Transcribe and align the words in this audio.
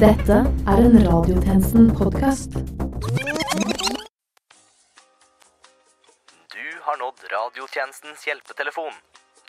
Dette 0.00 0.36
er 0.72 0.78
en 0.80 0.94
Radiotjenesten-podkast. 1.04 2.54
Du 6.54 6.66
har 6.86 6.96
nådd 7.02 7.20
radiotjenestens 7.32 8.22
hjelpetelefon. 8.26 8.94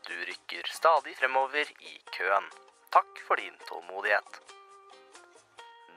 Du 0.08 0.16
rykker 0.29 0.64
stadig 0.68 1.14
fremover 1.20 1.66
i 1.92 1.94
køen. 2.18 2.44
Takk 2.92 3.22
for 3.28 3.36
din 3.40 3.56
tålmodighet. 3.70 4.42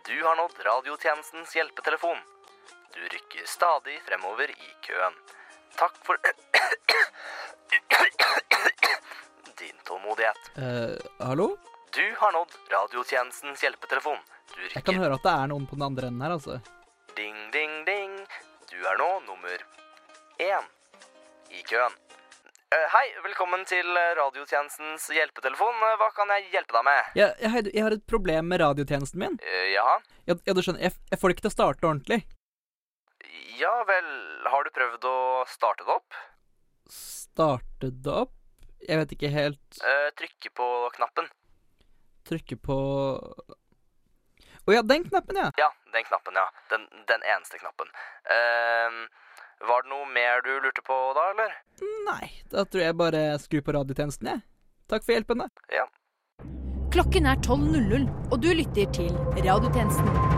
Du 0.07 0.22
har 0.22 0.36
nådd 0.36 0.57
radiotjenestens 0.68 1.57
hjelpetelefon. 1.57 2.18
Du 2.95 3.00
rykker 3.00 3.45
stadig 3.57 3.98
fremover 4.07 4.50
i 4.50 4.71
køen. 4.86 5.14
Takk 5.80 5.96
for 6.07 6.16
din 9.64 9.79
tålmodighet. 9.84 10.43
Eh, 10.57 11.27
hallo? 11.27 11.57
Du 11.91 12.14
har 12.18 12.32
nådd 12.32 12.55
radiotjenestens 12.71 13.62
hjelpetelefon. 13.62 14.18
Jeg 14.75 14.84
kan 14.84 14.98
høre 15.00 15.16
at 15.16 15.25
det 15.25 15.32
er 15.34 15.50
noen 15.50 15.66
på 15.68 15.76
den 15.79 15.86
andre 15.86 16.08
enden 16.11 16.25
her, 16.25 16.34
altså. 16.36 16.58
ding, 17.16 17.36
ding, 17.54 17.75
ding. 17.86 18.14
Du 18.71 18.76
er 18.90 18.98
nå 18.98 19.08
nummer 19.26 19.62
én 20.43 20.66
i 21.54 21.62
køen. 21.68 21.94
Eh, 22.75 22.86
hei, 22.90 23.04
velkommen 23.22 23.62
til 23.71 23.86
radiotjenestens 24.18 25.07
hjelpetelefon. 25.14 25.76
Eh, 25.88 25.96
Hva 26.00 26.08
kan 26.16 26.32
jeg 26.35 26.49
hjelpe 26.57 26.75
deg 26.75 26.85
med? 26.88 27.11
Jeg, 27.14 27.50
har- 27.52 27.71
jeg 27.72 27.82
har 27.86 27.93
et 27.94 28.07
problem 28.11 28.49
med 28.50 28.61
radiotjenesten 28.61 29.18
min. 29.22 29.38
Eh, 29.43 29.68
jaha? 29.76 30.00
Ja, 30.26 30.35
ja, 30.46 30.52
du 30.52 30.61
skjønner, 30.63 30.82
jeg, 30.82 30.93
jeg 31.11 31.21
får 31.21 31.29
det 31.30 31.36
ikke 31.36 31.46
til 31.46 31.52
å 31.52 31.58
starte 31.58 31.86
ordentlig. 31.90 32.20
Ja 33.61 33.74
vel, 33.86 34.08
har 34.50 34.64
du 34.66 34.70
prøvd 34.74 35.05
å 35.06 35.16
starte 35.47 35.84
det 35.86 35.94
opp? 35.94 36.14
Starte 36.91 37.91
det 38.02 38.11
opp? 38.12 38.34
Jeg 38.84 38.98
vet 39.00 39.12
ikke 39.16 39.30
helt 39.33 39.78
uh, 39.80 40.11
trykke 40.19 40.50
på 40.52 40.66
knappen. 40.97 41.28
Trykke 42.28 42.58
på 42.61 42.77
Å 44.64 44.73
ja, 44.73 44.83
den 44.83 45.05
knappen, 45.05 45.36
ja. 45.36 45.50
Ja, 45.61 45.69
den 45.92 46.06
knappen, 46.09 46.39
ja. 46.41 46.47
Den, 46.70 46.86
den 47.11 47.27
eneste 47.34 47.61
knappen. 47.61 47.91
Eh, 48.36 48.97
var 49.69 49.84
det 49.84 49.92
noe 49.92 50.06
mer 50.12 50.41
du 50.44 50.55
lurte 50.64 50.84
på 50.86 50.97
da, 51.16 51.27
eller? 51.34 51.52
Nei, 52.08 52.30
da 52.52 52.64
tror 52.64 52.84
jeg 52.86 52.97
bare 53.00 53.27
skrur 53.42 53.64
på 53.66 53.77
radiotjenesten, 53.77 54.33
jeg. 54.33 54.44
Takk 54.88 55.05
for 55.05 55.16
hjelpen, 55.16 55.44
da. 55.44 55.50
Ja. 55.72 55.84
Klokken 56.94 57.27
er 57.27 57.41
12.00, 57.44 58.08
og 58.30 58.41
du 58.41 58.53
lytter 58.55 58.88
til 58.94 59.12
Radiotjenesten. 59.44 60.33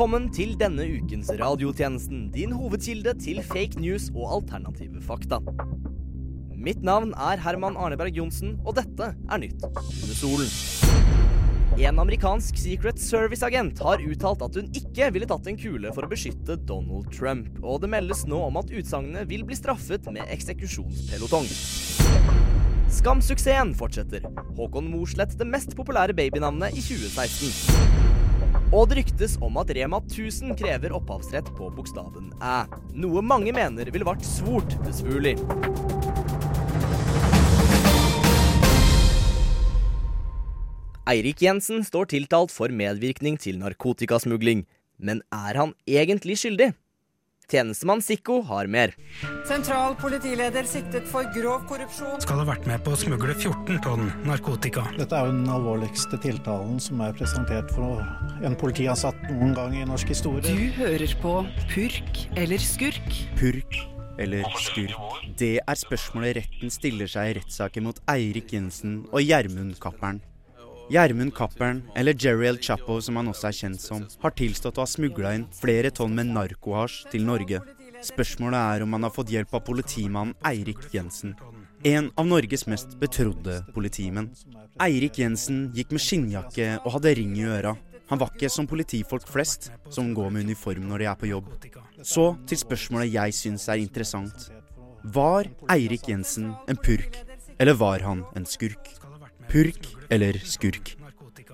Velkommen 0.00 0.30
til 0.32 0.54
denne 0.56 0.80
ukens 0.96 1.28
radiotjenesten, 1.36 2.30
din 2.32 2.54
hovedkilde 2.56 3.12
til 3.20 3.42
fake 3.44 3.76
news 3.84 4.06
og 4.14 4.30
alternative 4.38 5.02
fakta. 5.04 5.36
Mitt 6.56 6.80
navn 6.80 7.10
er 7.20 7.42
Herman 7.44 7.76
Arneberg 7.76 8.16
Johnsen, 8.16 8.54
og 8.64 8.78
dette 8.78 9.10
er 9.12 9.42
Nytt 9.42 9.60
under 9.68 10.16
solen. 10.16 10.48
En 11.76 12.00
amerikansk 12.00 12.56
Secret 12.56 12.96
Service-agent 12.96 13.84
har 13.84 14.00
uttalt 14.00 14.40
at 14.46 14.56
hun 14.56 14.72
ikke 14.72 15.10
ville 15.12 15.28
tatt 15.28 15.52
en 15.52 15.60
kule 15.60 15.92
for 15.92 16.08
å 16.08 16.12
beskytte 16.14 16.56
Donald 16.64 17.12
Trump, 17.12 17.52
og 17.60 17.82
det 17.84 17.92
meldes 17.92 18.24
nå 18.24 18.40
om 18.46 18.56
at 18.56 18.72
utsagnet 18.72 19.28
vil 19.28 19.44
bli 19.44 19.60
straffet 19.60 20.08
med 20.08 20.24
eksekusjonspelotong. 20.32 21.52
Skam-suksessen 22.88 23.76
fortsetter. 23.76 24.24
Håkon 24.56 24.88
Mosleth 24.96 25.36
det 25.36 25.52
mest 25.52 25.76
populære 25.76 26.16
babynavnet 26.16 26.72
i 26.72 26.88
2016. 26.88 28.19
Og 28.70 28.86
det 28.86 29.00
ryktes 29.00 29.32
om 29.42 29.56
at 29.58 29.70
Rema 29.74 29.98
1000 29.98 30.52
krever 30.58 30.92
opphavsrett 30.94 31.48
på 31.56 31.72
bokstaven 31.74 32.28
æ. 32.38 32.68
Noe 33.02 33.22
mange 33.26 33.50
mener 33.50 33.88
ville 33.90 34.06
vært 34.06 34.22
svort 34.22 34.76
besvuelig. 34.84 35.32
Eirik 41.10 41.42
Jensen 41.42 41.82
står 41.82 42.12
tiltalt 42.12 42.54
for 42.54 42.70
medvirkning 42.70 43.40
til 43.42 43.58
narkotikasmugling. 43.58 44.62
Men 45.02 45.24
er 45.34 45.58
han 45.58 45.74
egentlig 45.90 46.38
skyldig? 46.38 46.70
Tjenestemann 47.50 48.02
Sikko 48.04 48.40
har 48.46 48.70
mer. 48.70 48.94
Sentral 49.48 49.96
politileder 50.00 50.66
siktet 50.68 51.08
for 51.10 51.26
grov 51.34 51.66
korrupsjon. 51.70 52.20
skal 52.22 52.42
ha 52.42 52.46
vært 52.48 52.68
med 52.70 52.84
på 52.86 52.94
å 52.94 53.00
smugle 53.00 53.34
14 53.34 53.80
tonn 53.84 54.10
narkotika. 54.28 54.86
Dette 54.98 55.16
er 55.18 55.26
jo 55.28 55.34
den 55.34 55.50
alvorligste 55.50 56.20
tiltalen 56.22 56.78
som 56.82 57.02
er 57.02 57.16
presentert 57.18 57.72
for 57.74 58.04
en 58.46 58.56
politiansatt 58.56 59.18
noen 59.30 59.54
gang 59.58 59.76
i 59.76 59.86
norsk 59.88 60.14
historie. 60.14 60.46
Du 60.46 60.80
hører 60.80 61.16
på 61.22 61.40
Purk 61.74 62.26
eller 62.38 62.62
Skurk. 62.62 63.16
Purk 63.40 63.82
eller 64.20 64.44
skurk? 64.60 64.96
Det 65.40 65.58
er 65.60 65.78
spørsmålet 65.78 66.40
retten 66.42 66.72
stiller 66.72 67.10
seg 67.10 67.30
i 67.30 67.38
rettssaken 67.40 67.86
mot 67.88 68.02
Eirik 68.10 68.52
Jensen 68.54 69.00
og 69.10 69.24
Gjermund 69.24 69.78
Cappelen. 69.82 70.20
Gjermund 70.90 71.34
Cappelen, 71.34 71.84
eller 71.94 72.14
Jerry 72.18 72.48
El 72.48 72.58
Chapo 72.58 72.96
som 73.00 73.14
han 73.20 73.28
også 73.30 73.46
er 73.46 73.54
kjent 73.54 73.82
som, 73.82 74.06
har 74.22 74.32
tilstått 74.34 74.80
å 74.80 74.82
ha 74.82 74.90
smugla 74.90 75.36
inn 75.36 75.44
flere 75.54 75.92
tonn 75.94 76.16
med 76.16 76.32
narkohasj 76.34 77.04
til 77.12 77.22
Norge. 77.28 77.60
Spørsmålet 78.02 78.58
er 78.58 78.82
om 78.82 78.96
han 78.96 79.06
har 79.06 79.14
fått 79.14 79.30
hjelp 79.30 79.54
av 79.54 79.62
politimannen 79.68 80.34
Eirik 80.50 80.88
Jensen. 80.90 81.36
En 81.86 82.10
av 82.18 82.26
Norges 82.26 82.66
mest 82.66 82.98
betrodde 82.98 83.60
politimenn. 83.74 84.32
Eirik 84.82 85.20
Jensen 85.22 85.68
gikk 85.76 85.94
med 85.94 86.02
skinnjakke 86.02 86.72
og 86.80 86.96
hadde 86.96 87.14
ring 87.20 87.36
i 87.38 87.46
øra. 87.46 87.76
Han 88.10 88.18
var 88.18 88.34
ikke 88.34 88.50
som 88.50 88.66
politifolk 88.66 89.30
flest, 89.30 89.70
som 89.94 90.10
går 90.16 90.32
med 90.34 90.48
uniform 90.50 90.88
når 90.90 91.04
de 91.04 91.10
er 91.12 91.20
på 91.20 91.30
jobb. 91.30 91.52
Så 92.02 92.32
til 92.50 92.58
spørsmålet 92.58 93.14
jeg 93.14 93.36
syns 93.38 93.68
er 93.70 93.78
interessant. 93.78 94.50
Var 95.04 95.46
Eirik 95.70 96.10
Jensen 96.10 96.50
en 96.66 96.82
purk, 96.82 97.22
eller 97.62 97.78
var 97.78 98.02
han 98.02 98.26
en 98.34 98.48
skurk? 98.48 98.99
Purk 99.50 99.88
eller 100.10 100.38
skurk? 100.46 100.94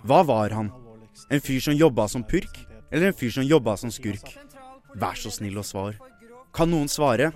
Hva 0.04 0.22
var 0.28 0.52
han? 0.52 0.68
En 1.32 1.40
fyr 1.40 1.62
som 1.64 1.74
jobba 1.74 2.06
som 2.12 2.24
purk, 2.24 2.58
eller 2.92 3.08
en 3.08 3.16
fyr 3.16 3.32
som 3.32 3.46
jobba 3.46 3.76
som 3.80 3.90
skurk? 3.90 4.34
Vær 4.96 5.16
så 5.16 5.32
snill 5.32 5.56
og 5.56 5.64
svar. 5.64 5.96
Kan 6.52 6.70
noen 6.72 6.90
svare? 6.92 7.32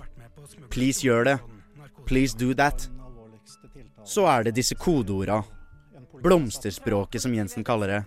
Please 0.69 1.01
gjør 1.05 1.25
det. 1.25 1.37
Please 2.05 2.37
do 2.37 2.53
that. 2.53 2.87
Så 4.05 4.25
er 4.29 4.47
det 4.47 4.55
disse 4.57 4.77
kodeorda. 4.77 5.41
Blomsterspråket, 6.21 7.21
som 7.21 7.33
Jensen 7.33 7.65
kaller 7.65 7.95
det. 7.95 8.01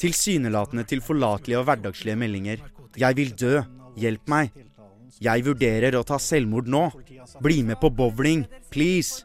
Tilsynelatende 0.00 0.84
tilforlatelige 0.88 1.60
og 1.60 1.68
hverdagslige 1.68 2.16
meldinger. 2.20 2.64
Jeg 2.96 3.16
vil 3.16 3.32
dø. 3.36 3.60
Hjelp 4.00 4.28
meg. 4.32 4.52
Jeg 5.20 5.44
vurderer 5.44 5.96
å 5.98 6.04
ta 6.06 6.16
selvmord 6.20 6.68
nå. 6.70 6.86
Bli 7.44 7.62
med 7.66 7.80
på 7.80 7.90
bowling. 7.92 8.46
Please. 8.72 9.24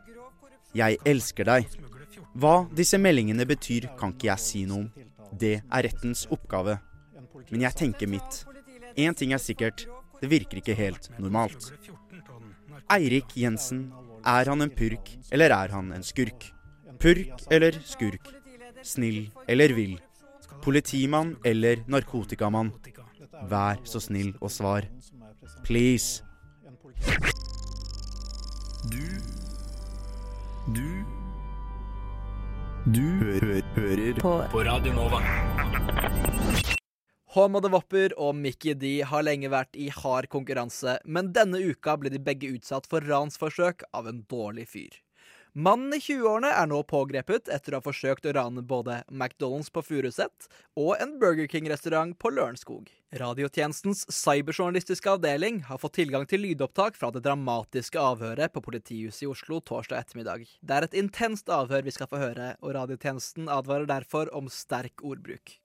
Jeg 0.76 1.00
elsker 1.08 1.48
deg. 1.48 1.68
Hva 2.36 2.66
disse 2.76 2.98
meldingene 3.00 3.46
betyr, 3.48 3.88
kan 4.00 4.12
ikke 4.12 4.28
jeg 4.28 4.44
si 4.44 4.64
noe 4.68 4.84
om. 4.84 4.90
Det 5.32 5.62
er 5.64 5.86
rettens 5.88 6.26
oppgave. 6.32 6.78
Men 7.50 7.64
jeg 7.64 7.78
tenker 7.80 8.12
mitt. 8.12 8.42
Én 9.00 9.16
ting 9.16 9.32
er 9.36 9.40
sikkert. 9.40 9.86
Det 10.20 10.30
virker 10.32 10.60
ikke 10.60 10.76
helt 10.76 11.10
normalt. 11.20 11.72
Eirik 12.92 13.36
Jensen, 13.40 13.88
er 14.26 14.50
han 14.50 14.62
en 14.62 14.74
purk, 14.74 15.12
eller 15.32 15.54
er 15.54 15.72
han 15.76 15.92
en 15.96 16.04
skurk? 16.04 16.52
Purk 17.00 17.46
eller 17.52 17.78
skurk? 17.86 18.28
Snill 18.84 19.30
eller 19.48 19.74
vill? 19.78 19.98
Politimann 20.64 21.36
eller 21.46 21.84
narkotikamann? 21.88 22.72
Vær 23.50 23.80
så 23.88 24.02
snill 24.04 24.34
og 24.42 24.52
svar. 24.52 24.88
Please. 25.64 26.24
Du 28.92 29.06
Du 30.74 31.15
Du 32.86 33.02
hø 33.02 33.40
hører 33.74 34.20
På 34.22 34.32
på 34.52 34.60
Radio 34.62 34.92
Nova. 34.94 35.18
Håm 37.34 37.58
og 37.58 37.64
The 37.66 37.72
Whopper 37.74 38.14
og 38.22 38.36
Mickey 38.38 38.76
D 38.78 39.00
har 39.10 39.26
lenge 39.26 39.50
vært 39.50 39.74
i 39.74 39.88
hard 39.90 40.28
konkurranse, 40.30 41.00
men 41.02 41.32
denne 41.34 41.64
uka 41.66 41.96
ble 41.98 42.12
de 42.14 42.22
begge 42.22 42.52
utsatt 42.54 42.86
for 42.86 43.02
ransforsøk 43.02 43.82
av 43.90 44.06
en 44.12 44.22
dårlig 44.30 44.68
fyr. 44.70 45.02
Mannen 45.56 45.94
i 45.96 46.02
20-årene 46.04 46.50
er 46.52 46.66
nå 46.68 46.82
pågrepet 46.84 47.48
etter 47.48 47.72
å 47.72 47.80
ha 47.80 47.84
forsøkt 47.86 48.26
å 48.28 48.34
rane 48.36 48.60
både 48.60 48.98
McDonald's 49.08 49.70
på 49.72 49.86
Furuset 49.88 50.50
og 50.76 51.00
en 51.00 51.14
Burger 51.22 51.48
King-restaurant 51.48 52.12
på 52.20 52.34
Lørenskog. 52.36 52.90
Radiotjenestens 53.16 54.04
cyberjournalistiske 54.12 55.16
avdeling 55.16 55.62
har 55.70 55.80
fått 55.80 55.96
tilgang 56.02 56.28
til 56.28 56.44
lydopptak 56.44 57.00
fra 57.00 57.08
det 57.16 57.24
dramatiske 57.24 58.04
avhøret 58.04 58.52
på 58.52 58.68
politihuset 58.68 59.24
i 59.24 59.32
Oslo 59.32 59.64
torsdag 59.64 60.04
ettermiddag. 60.04 60.44
Det 60.60 60.76
er 60.76 60.90
et 60.90 61.04
intenst 61.06 61.48
avhør 61.48 61.88
vi 61.88 61.96
skal 61.96 62.12
få 62.12 62.20
høre, 62.20 62.58
og 62.60 62.76
radiotjenesten 62.76 63.48
advarer 63.48 63.88
derfor 63.88 64.36
om 64.36 64.52
sterk 64.52 65.08
ordbruk. 65.08 65.62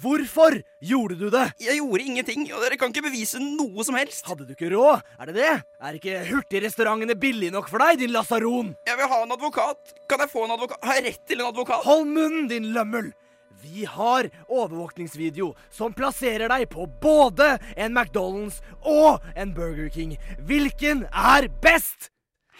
Hvorfor 0.00 0.58
gjorde 0.84 1.16
du 1.16 1.30
det? 1.32 1.46
Jeg 1.60 1.78
gjorde 1.80 2.04
ingenting, 2.04 2.42
og 2.52 2.60
dere 2.62 2.76
kan 2.78 2.92
ikke 2.92 3.06
bevise 3.08 3.40
noe 3.40 3.84
som 3.86 3.96
helst. 3.96 4.26
Hadde 4.28 4.44
du 4.44 4.52
ikke 4.52 4.68
råd? 4.74 5.00
Er 5.16 5.30
det 5.30 5.36
det? 5.38 5.54
Er 5.80 5.96
ikke 5.96 6.20
hurtigrestaurantene 6.28 7.16
billige 7.20 7.54
nok 7.54 7.70
for 7.72 7.82
deg, 7.82 8.02
din 8.02 8.12
lasaron? 8.14 8.74
Jeg 8.86 9.00
vil 9.00 9.10
ha 9.10 9.22
en 9.24 9.34
advokat. 9.34 9.94
Kan 10.10 10.20
jeg 10.20 10.32
få 10.32 10.44
en 10.44 10.54
advokat? 10.56 10.84
Har 10.84 11.00
jeg 11.00 11.06
rett 11.08 11.26
til 11.26 11.40
en 11.40 11.48
advokat? 11.48 11.84
Hold 11.88 12.06
munnen, 12.12 12.46
din 12.52 12.70
lømmel! 12.76 13.12
Vi 13.60 13.84
har 13.84 14.30
overvåkningsvideo 14.48 15.50
som 15.74 15.92
plasserer 15.92 16.48
deg 16.48 16.64
på 16.72 16.86
både 17.02 17.58
en 17.76 17.92
McDonald's 17.92 18.62
og 18.88 19.20
en 19.36 19.52
Burger 19.56 19.90
King. 19.92 20.14
Hvilken 20.48 21.04
er 21.12 21.48
best? 21.60 22.08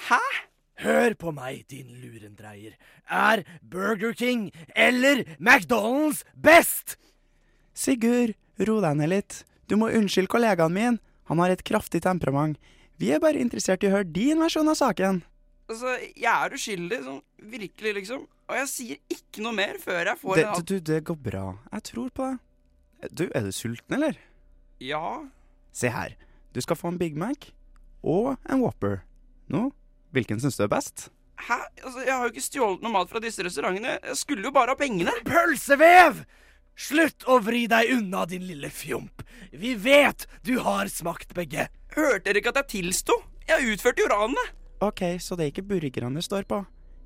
Hæ? 0.08 0.20
Hør 0.80 1.14
på 1.20 1.32
meg, 1.36 1.64
din 1.68 1.88
lurendreier. 2.00 2.76
Er 3.04 3.44
Burger 3.60 4.12
King 4.16 4.50
eller 4.76 5.24
McDonald's 5.36 6.24
best? 6.36 6.96
Sigurd, 7.80 8.34
ro 8.68 8.80
deg 8.84 8.98
ned 8.98 9.08
litt. 9.08 9.40
Du 9.70 9.78
må 9.80 9.88
unnskylde 9.96 10.28
kollegaen 10.28 10.74
min. 10.74 10.98
Han 11.30 11.40
har 11.40 11.52
et 11.54 11.62
kraftig 11.64 12.02
temperament. 12.04 12.58
Vi 13.00 13.08
er 13.14 13.22
bare 13.22 13.40
interessert 13.40 13.84
i 13.84 13.88
å 13.88 13.94
høre 13.94 14.10
din 14.12 14.42
versjon 14.42 14.68
av 14.68 14.76
saken. 14.76 15.22
Altså, 15.70 15.94
jeg 16.18 16.28
er 16.28 16.56
uskyldig, 16.56 16.98
sånn 17.06 17.20
virkelig, 17.52 17.92
liksom. 18.02 18.26
Og 18.50 18.58
jeg 18.58 18.68
sier 18.68 19.14
ikke 19.14 19.44
noe 19.44 19.54
mer 19.56 19.78
før 19.80 20.10
jeg 20.10 20.20
får 20.20 20.40
Det, 20.40 20.46
en 20.50 20.66
du, 20.66 20.74
det 20.90 20.98
går 21.08 21.18
bra. 21.30 21.44
Jeg 21.70 21.86
tror 21.92 22.10
på 22.12 22.26
deg. 22.26 23.14
Du, 23.16 23.22
er 23.30 23.46
du 23.46 23.52
sulten, 23.54 23.96
eller? 23.96 24.18
Ja. 24.82 25.22
Se 25.72 25.88
her. 25.94 26.18
Du 26.52 26.60
skal 26.60 26.76
få 26.76 26.90
en 26.90 26.98
Big 27.00 27.16
Mac 27.16 27.48
og 28.02 28.34
en 28.50 28.60
Whopper. 28.60 28.98
Nå, 29.48 29.70
hvilken 30.12 30.42
syns 30.42 30.58
du 30.58 30.66
er 30.66 30.72
best? 30.74 31.08
Hæ? 31.40 31.56
Altså, 31.80 32.02
jeg 32.04 32.12
har 32.12 32.26
jo 32.26 32.34
ikke 32.34 32.44
stjålet 32.44 32.84
noe 32.84 32.92
mat 32.98 33.08
fra 33.08 33.22
disse 33.22 33.46
restaurantene. 33.46 33.96
Jeg 34.10 34.20
skulle 34.20 34.44
jo 34.44 34.52
bare 34.52 34.74
ha 34.74 34.80
pengene. 34.82 35.14
Pølsevev! 35.24 36.24
Slutt 36.80 37.26
å 37.28 37.36
vri 37.44 37.66
deg 37.68 37.90
unna, 37.98 38.24
din 38.24 38.46
lille 38.48 38.70
fjomp. 38.72 39.20
Vi 39.52 39.74
vet 39.76 40.24
du 40.46 40.54
har 40.64 40.88
smakt 40.88 41.34
begge. 41.36 41.68
Hørte 41.92 42.30
dere 42.30 42.40
ikke 42.40 42.54
at 42.54 42.62
jeg 42.62 42.70
tilsto? 42.80 43.18
Jeg 43.50 43.74
utførte 43.74 44.00
jo 44.00 44.08
ranet. 44.08 44.54
Ok, 44.80 45.02
så 45.20 45.36
det 45.36 45.44
er 45.44 45.52
ikke 45.52 45.66
burgerne 45.74 46.16
det 46.16 46.24
står 46.24 46.46
på. 46.48 46.62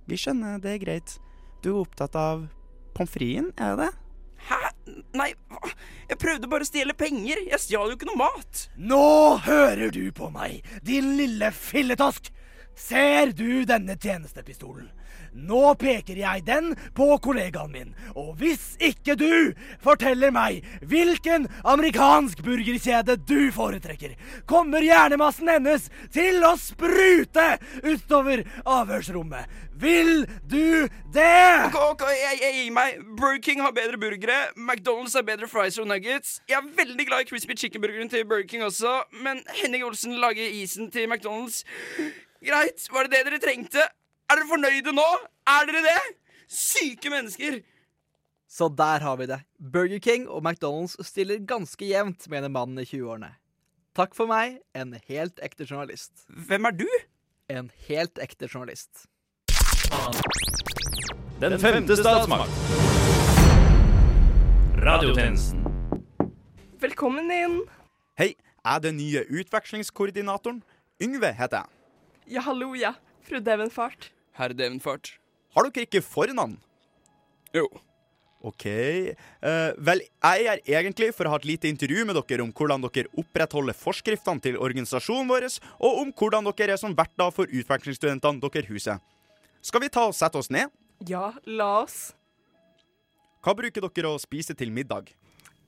Vi 0.07 0.19
skjønner, 0.21 0.61
det 0.63 0.77
er 0.77 0.83
greit. 0.85 1.17
Du 1.65 1.73
er 1.73 1.81
opptatt 1.83 2.15
av 2.15 2.47
pommes 2.95 3.11
fritesen, 3.11 3.51
er 3.59 3.75
det 3.75 3.89
det? 3.89 3.93
Hæ? 4.45 4.61
Nei, 5.17 5.31
hva? 5.51 5.73
Jeg 6.11 6.21
prøvde 6.21 6.51
bare 6.53 6.67
å 6.67 6.69
stjele 6.69 6.95
penger. 6.95 7.41
Jeg 7.49 7.63
stjal 7.65 7.91
jo 7.91 7.97
ikke 7.97 8.11
noe 8.13 8.21
mat. 8.21 8.67
Nå 8.77 9.05
hører 9.47 9.91
du 9.95 10.05
på 10.15 10.29
meg, 10.31 10.61
din 10.87 11.17
lille 11.19 11.51
filletosk. 11.57 12.31
Ser 12.79 13.33
du 13.35 13.65
denne 13.67 13.97
tjenestepistolen? 13.99 14.91
Nå 15.35 15.75
peker 15.75 16.19
jeg 16.19 16.45
den 16.47 16.73
på 16.95 17.09
kollegaen 17.23 17.73
min, 17.75 17.91
og 18.15 18.37
hvis 18.39 18.75
ikke 18.79 19.17
du 19.19 19.53
forteller 19.83 20.31
meg 20.35 20.63
hvilken 20.87 21.49
amerikansk 21.67 22.45
burgerkjede 22.47 23.17
du 23.27 23.51
foretrekker, 23.55 24.15
kommer 24.47 24.85
hjernemassen 24.87 25.51
hennes 25.51 25.89
til 26.15 26.39
å 26.47 26.55
sprute 26.61 27.49
utover 27.83 28.45
avhørsrommet. 28.63 29.51
Vil 29.75 30.23
du 30.47 30.87
det? 31.13 31.67
Ok, 31.67 31.79
ok, 31.91 32.05
jeg, 32.15 32.39
jeg 32.45 32.55
gir 32.61 32.71
meg. 32.77 33.01
Burger 33.19 33.41
King 33.43 33.65
har 33.65 33.75
bedre 33.75 33.99
burgere. 33.99 34.37
McDonald's 34.55 35.17
har 35.19 35.27
bedre 35.27 35.49
fries 35.51 35.81
og 35.83 35.91
nuggets. 35.91 36.39
Jeg 36.49 36.61
er 36.61 36.71
veldig 36.79 37.09
glad 37.09 37.25
i 37.25 37.29
crispy 37.33 37.59
chicken-burgeren 37.59 38.13
til 38.13 38.23
Burger 38.29 38.47
King 38.47 38.63
også, 38.69 39.01
men 39.27 39.43
Henning 39.59 39.83
Olsen 39.85 40.15
lager 40.23 40.47
isen 40.63 40.95
til 40.95 41.11
McDonald's. 41.11 41.65
Greit, 42.45 42.87
var 42.93 43.09
det 43.09 43.19
det 43.19 43.27
dere 43.27 43.43
trengte? 43.43 43.83
Er 44.31 44.39
dere 44.41 44.49
fornøyde 44.49 44.93
nå? 44.97 45.05
Er 45.53 45.67
dere 45.69 45.83
det? 45.85 46.01
Syke 46.49 47.11
mennesker! 47.13 47.59
Så 48.49 48.69
der 48.73 49.03
har 49.05 49.17
vi 49.21 49.27
det. 49.27 49.41
Burger 49.59 49.99
King 49.99 50.29
og 50.29 50.41
McDonald's 50.47 50.95
stiller 51.05 51.43
ganske 51.45 51.85
jevnt, 51.89 52.29
mener 52.31 52.49
mannen 52.49 52.79
i 52.81 52.87
20-årene. 52.89 53.35
Takk 53.95 54.15
for 54.17 54.31
meg, 54.31 54.61
en 54.75 54.95
helt 55.11 55.43
ekte 55.45 55.67
journalist. 55.69 56.25
Hvem 56.29 56.71
er 56.71 56.77
du? 56.79 56.87
En 57.53 57.71
helt 57.89 58.19
ekte 58.23 58.49
journalist. 58.49 59.05
Den 61.43 61.59
femte 61.61 61.99
statsmakt. 62.01 62.51
Radiotjenesten. 64.81 65.67
Velkommen 66.81 67.29
inn. 67.31 67.61
Hei, 68.19 68.33
jeg 68.33 68.75
er 68.77 68.85
den 68.89 68.97
nye 69.03 69.27
utvekslingskoordinatoren. 69.29 70.63
Yngve 71.03 71.35
heter 71.37 71.65
jeg. 71.67 72.39
Ja, 72.39 72.49
hallo, 72.49 72.73
ja. 72.79 72.95
Fru 73.25 73.41
Devenfart. 73.41 74.11
Herr 74.37 74.53
Devenfart. 74.53 75.15
Har 75.55 75.69
dere 75.71 75.87
ikke 75.87 76.03
fornavn? 76.05 76.57
Jo. 77.55 77.69
OK. 78.45 78.67
Uh, 79.41 79.73
vel, 79.81 80.03
jeg 80.05 80.49
er 80.51 80.61
egentlig 80.77 81.09
for 81.17 81.25
å 81.25 81.33
ha 81.33 81.39
et 81.41 81.47
lite 81.49 81.71
intervju 81.71 82.05
med 82.05 82.19
dere 82.19 82.45
om 82.45 82.53
hvordan 82.53 82.85
dere 82.85 83.09
opprettholder 83.17 83.77
forskriftene 83.79 84.45
til 84.45 84.59
organisasjonen 84.61 85.31
vår, 85.31 85.49
og 85.81 86.03
om 86.03 86.13
hvordan 86.13 86.51
dere 86.51 86.77
er 86.77 86.83
som 86.83 86.97
verter 86.97 87.33
for 87.33 87.49
utvekslingsstudentene 87.49 88.45
dere 88.45 88.69
huser. 88.69 89.01
Skal 89.65 89.81
vi 89.81 89.89
ta 89.89 90.05
og 90.11 90.17
sette 90.17 90.37
oss 90.37 90.53
ned? 90.53 90.69
Ja, 91.09 91.33
la 91.47 91.71
oss. 91.81 92.13
Hva 93.45 93.55
bruker 93.57 93.89
dere 93.89 94.13
å 94.13 94.21
spise 94.21 94.57
til 94.57 94.73
middag? 94.73 95.15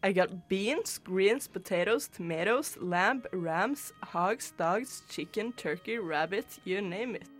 I 0.05 0.13
got 0.13 0.49
beans, 0.51 0.99
greens, 0.99 1.49
potatoes, 1.49 2.07
tomatoes, 2.09 2.77
lamb, 2.81 3.25
rams, 3.33 3.93
hogs, 4.13 4.53
dogs, 4.59 5.03
chicken, 5.09 5.53
turkey, 5.53 5.97
rabbit, 5.99 6.61
you 6.65 6.83
name 6.83 7.17
it. 7.17 7.36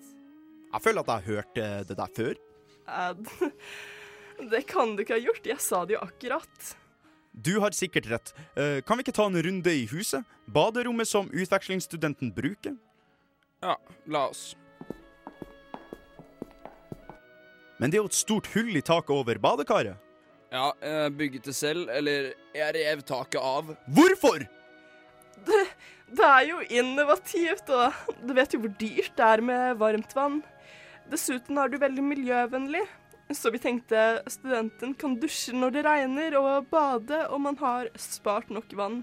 Jeg 0.77 0.85
føler 0.85 1.01
at 1.01 1.09
jeg 1.09 1.17
har 1.17 1.29
hørt 1.33 1.61
eh, 1.61 1.79
det 1.89 1.97
der 1.97 2.11
før. 2.17 2.41
Eh, 2.87 3.13
det 4.53 4.67
kan 4.69 4.93
du 4.97 5.05
ikke 5.05 5.17
ha 5.17 5.23
gjort. 5.25 5.49
Jeg 5.49 5.63
sa 5.65 5.85
det 5.89 5.97
jo 5.97 6.03
akkurat. 6.05 6.75
Du 7.33 7.55
har 7.61 7.77
sikkert 7.77 8.09
rett. 8.11 8.35
Eh, 8.57 8.83
kan 8.85 8.97
vi 8.97 9.07
ikke 9.07 9.17
ta 9.17 9.27
en 9.29 9.41
runde 9.49 9.73
i 9.73 9.87
huset? 9.89 10.25
Baderommet 10.53 11.09
som 11.09 11.31
utvekslingsstudenten 11.33 12.33
bruker? 12.37 12.77
Ja, 13.65 13.77
la 14.13 14.27
oss. 14.29 14.55
Men 17.81 17.93
det 17.93 17.99
er 17.99 18.05
jo 18.05 18.11
et 18.11 18.17
stort 18.17 18.49
hull 18.55 18.77
i 18.77 18.85
taket 18.85 19.13
over 19.13 19.41
badekaret. 19.41 20.01
Ja, 20.53 20.71
jeg 20.81 21.17
bygget 21.19 21.49
det 21.49 21.57
selv, 21.59 21.89
eller 21.93 22.31
jeg 22.55 22.77
rev 22.77 23.03
taket 23.05 23.41
av. 23.43 23.75
Hvorfor? 23.93 24.45
Det, 25.45 25.63
det 26.17 26.29
er 26.29 26.45
jo 26.49 26.61
innovativt, 26.81 27.69
og 27.71 28.15
du 28.23 28.33
vet 28.37 28.55
jo 28.55 28.63
hvor 28.63 28.73
dyrt 28.81 29.13
det 29.19 29.27
er 29.27 29.43
med 29.45 29.81
varmt 29.81 30.15
vann. 30.17 30.41
Dessuten 31.11 31.59
er 31.61 31.71
du 31.71 31.77
veldig 31.79 32.03
miljøvennlig, 32.03 32.83
så 33.35 33.51
vi 33.55 33.61
tenkte 33.63 34.23
studenten 34.31 34.95
kan 34.99 35.19
dusje 35.21 35.55
når 35.55 35.77
det 35.77 35.85
regner, 35.87 36.39
og 36.41 36.71
bade 36.71 37.27
om 37.35 37.47
man 37.47 37.59
har 37.61 37.91
spart 37.99 38.51
nok 38.55 38.73
vann. 38.79 39.03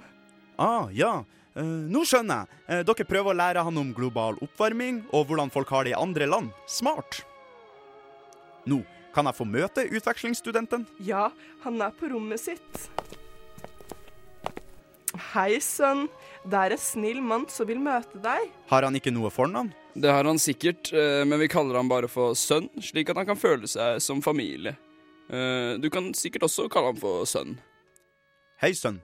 Ah, 0.57 0.89
ja. 0.91 1.24
Eh, 1.56 1.63
nå 1.63 2.01
skjønner 2.07 2.44
jeg. 2.44 2.62
Eh, 2.68 2.81
dere 2.88 3.07
prøver 3.07 3.33
å 3.33 3.38
lære 3.38 3.63
han 3.65 3.77
om 3.77 3.94
global 3.95 4.39
oppvarming 4.41 5.03
og 5.13 5.30
hvordan 5.30 5.53
folk 5.53 5.69
har 5.75 5.85
det 5.85 5.94
i 5.94 6.00
andre 6.00 6.27
land. 6.30 6.51
Smart. 6.69 7.21
Nå, 8.69 8.81
kan 9.13 9.27
jeg 9.30 9.38
få 9.38 9.45
møte 9.45 9.85
utvekslingsstudenten? 9.85 10.87
Ja, 11.06 11.28
han 11.66 11.81
er 11.83 11.94
på 11.94 12.09
rommet 12.09 12.42
sitt. 12.42 12.87
Hei, 15.34 15.60
sønn. 15.62 16.08
Det 16.50 16.58
er 16.58 16.74
en 16.74 16.82
snill 16.82 17.20
mann 17.22 17.46
som 17.52 17.68
vil 17.70 17.80
møte 17.82 18.18
deg. 18.24 18.48
Har 18.72 18.84
han 18.88 18.96
ikke 18.98 19.14
noe 19.14 19.30
fornavn? 19.32 19.70
Det 19.94 20.10
har 20.10 20.26
han 20.26 20.40
sikkert, 20.42 20.90
eh, 20.94 21.22
men 21.30 21.38
vi 21.40 21.48
kaller 21.48 21.78
han 21.78 21.88
bare 21.92 22.08
for 22.10 22.34
sønn, 22.34 22.70
slik 22.82 23.10
at 23.14 23.18
han 23.22 23.28
kan 23.30 23.38
føle 23.38 23.68
seg 23.70 24.02
som 24.02 24.22
familie. 24.26 24.76
Eh, 25.30 25.78
Du 25.78 25.90
kan 25.90 26.14
sikkert 26.14 26.44
også 26.50 26.70
kalle 26.70 26.88
han 26.94 26.98
for 26.98 27.26
sønn. 27.26 27.60
Hei, 28.60 28.72
sønn. 28.74 29.02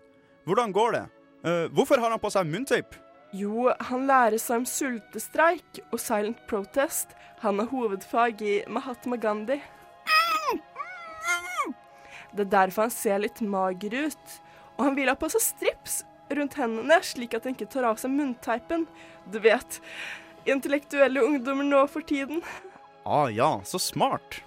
Hvordan 0.47 0.73
går 0.73 0.91
det? 0.93 1.05
Eh, 1.45 1.67
hvorfor 1.69 1.99
har 1.99 2.09
han 2.09 2.19
på 2.19 2.31
seg 2.31 2.45
munntape? 2.47 2.97
Jo, 3.31 3.69
han 3.79 4.07
lærer 4.07 4.39
seg 4.41 4.57
om 4.57 4.65
sultestreik 4.65 5.79
og 5.93 5.99
silent 5.99 6.39
protest. 6.47 7.09
Han 7.41 7.59
har 7.59 7.67
hovedfag 7.67 8.41
i 8.41 8.63
Mahatma 8.67 9.15
Gandhi. 9.17 9.61
Det 12.33 12.45
er 12.45 12.49
derfor 12.49 12.81
han 12.87 12.91
ser 12.91 13.19
litt 13.19 13.41
mager 13.41 14.07
ut. 14.07 14.39
Og 14.79 14.85
han 14.87 14.95
vil 14.95 15.11
ha 15.11 15.15
på 15.19 15.27
seg 15.31 15.43
strips 15.43 16.01
rundt 16.31 16.55
hendene, 16.55 16.99
slik 17.03 17.33
at 17.35 17.43
han 17.43 17.55
ikke 17.57 17.67
tar 17.73 17.87
av 17.89 17.99
seg 17.99 18.13
munnteipen. 18.13 18.85
Du 19.27 19.39
vet, 19.43 19.79
intellektuelle 20.47 21.23
ungdommer 21.25 21.67
nå 21.67 21.81
for 21.91 22.05
tiden. 22.05 22.39
Ah 23.03 23.27
ja, 23.33 23.57
så 23.67 23.81
smart. 23.81 24.39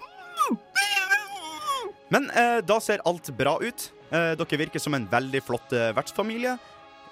Men 2.13 2.29
eh, 2.33 2.59
da 2.65 2.79
ser 2.81 3.03
alt 3.05 3.29
bra 3.37 3.59
ut. 3.61 3.91
Eh, 4.09 4.33
dere 4.39 4.59
virker 4.63 4.81
som 4.81 4.97
en 4.97 5.05
veldig 5.09 5.43
flott 5.45 5.73
eh, 5.75 5.91
vertsfamilie. 5.97 6.57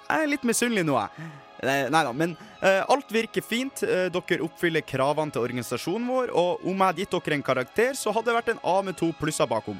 Jeg 0.08 0.26
er 0.26 0.30
litt 0.30 0.44
misunnelig 0.46 0.84
nå, 0.88 0.98
jeg. 0.98 1.30
Nei 1.62 2.02
da, 2.02 2.10
men 2.10 2.34
eh, 2.58 2.80
alt 2.90 3.12
virker 3.14 3.44
fint. 3.46 3.84
Eh, 3.86 4.08
dere 4.10 4.42
oppfyller 4.42 4.82
kravene 4.86 5.30
til 5.34 5.46
organisasjonen 5.46 6.10
vår, 6.10 6.34
og 6.34 6.66
om 6.66 6.74
jeg 6.74 6.88
hadde 6.88 7.04
gitt 7.04 7.16
dere 7.18 7.38
en 7.38 7.46
karakter, 7.52 7.94
så 7.98 8.14
hadde 8.14 8.32
det 8.32 8.38
vært 8.40 8.52
en 8.56 8.62
A 8.66 8.76
med 8.82 8.98
to 8.98 9.12
plusser 9.18 9.46
bakom. 9.50 9.78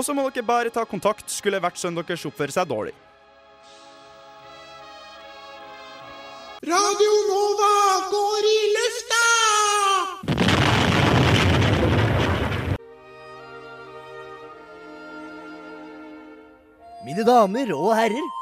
Og 0.00 0.04
så 0.06 0.14
må 0.16 0.22
dere 0.32 0.46
bare 0.48 0.70
ta 0.72 0.80
kontakt 0.88 1.28
skulle 1.28 1.58
hvert 1.60 1.76
sønn 1.76 1.92
deres 1.98 2.22
oppføre 2.24 2.54
seg 2.54 2.64
dårlig. 2.70 2.94
Radio 6.64 7.16
Nova 7.28 7.74
går 8.08 8.48
i 8.48 8.56
lufta! 8.76 9.20
Mine 17.04 17.28
damer 17.28 17.76
og 17.76 17.92
herrer, 17.98 18.32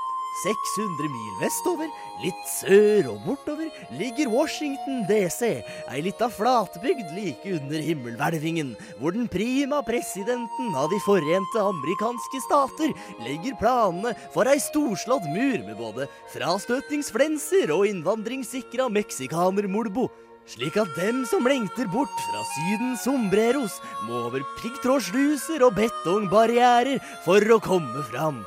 600 0.42 1.08
mil 1.10 1.32
vestover, 1.40 1.88
litt 2.22 2.44
sør 2.50 3.10
og 3.12 3.24
bortover, 3.26 3.70
ligger 3.98 4.30
Washington 4.32 5.02
DC, 5.08 5.50
ei 5.90 6.02
lita 6.04 6.28
flatbygd 6.32 7.14
like 7.16 7.56
under 7.56 7.82
himmelhvelvingen, 7.82 8.74
hvor 9.00 9.16
den 9.16 9.28
prima 9.30 9.80
presidenten 9.86 10.74
av 10.78 10.88
De 10.88 11.00
forente 11.04 11.60
amerikanske 11.60 12.40
stater 12.46 12.94
legger 13.26 13.58
planene 13.60 14.14
for 14.32 14.48
ei 14.48 14.56
storslått 14.62 15.26
mur 15.34 15.58
med 15.66 15.76
både 15.78 16.08
frastøtningsflenser 16.32 17.74
og 17.74 17.86
innvandringssikra 17.90 18.88
meksikanermolbo. 18.94 20.08
Slik 20.48 20.78
at 20.80 20.94
dem 20.96 21.26
som 21.28 21.44
lengter 21.44 21.90
bort 21.92 22.14
fra 22.24 22.40
Sydens 22.54 23.02
sombreros, 23.04 23.74
må 24.06 24.22
over 24.30 24.46
piggtrådsluser 24.62 25.60
og 25.66 25.74
betongbarrierer 25.76 27.02
for 27.26 27.44
å 27.52 27.60
komme 27.60 28.04
fram. 28.08 28.40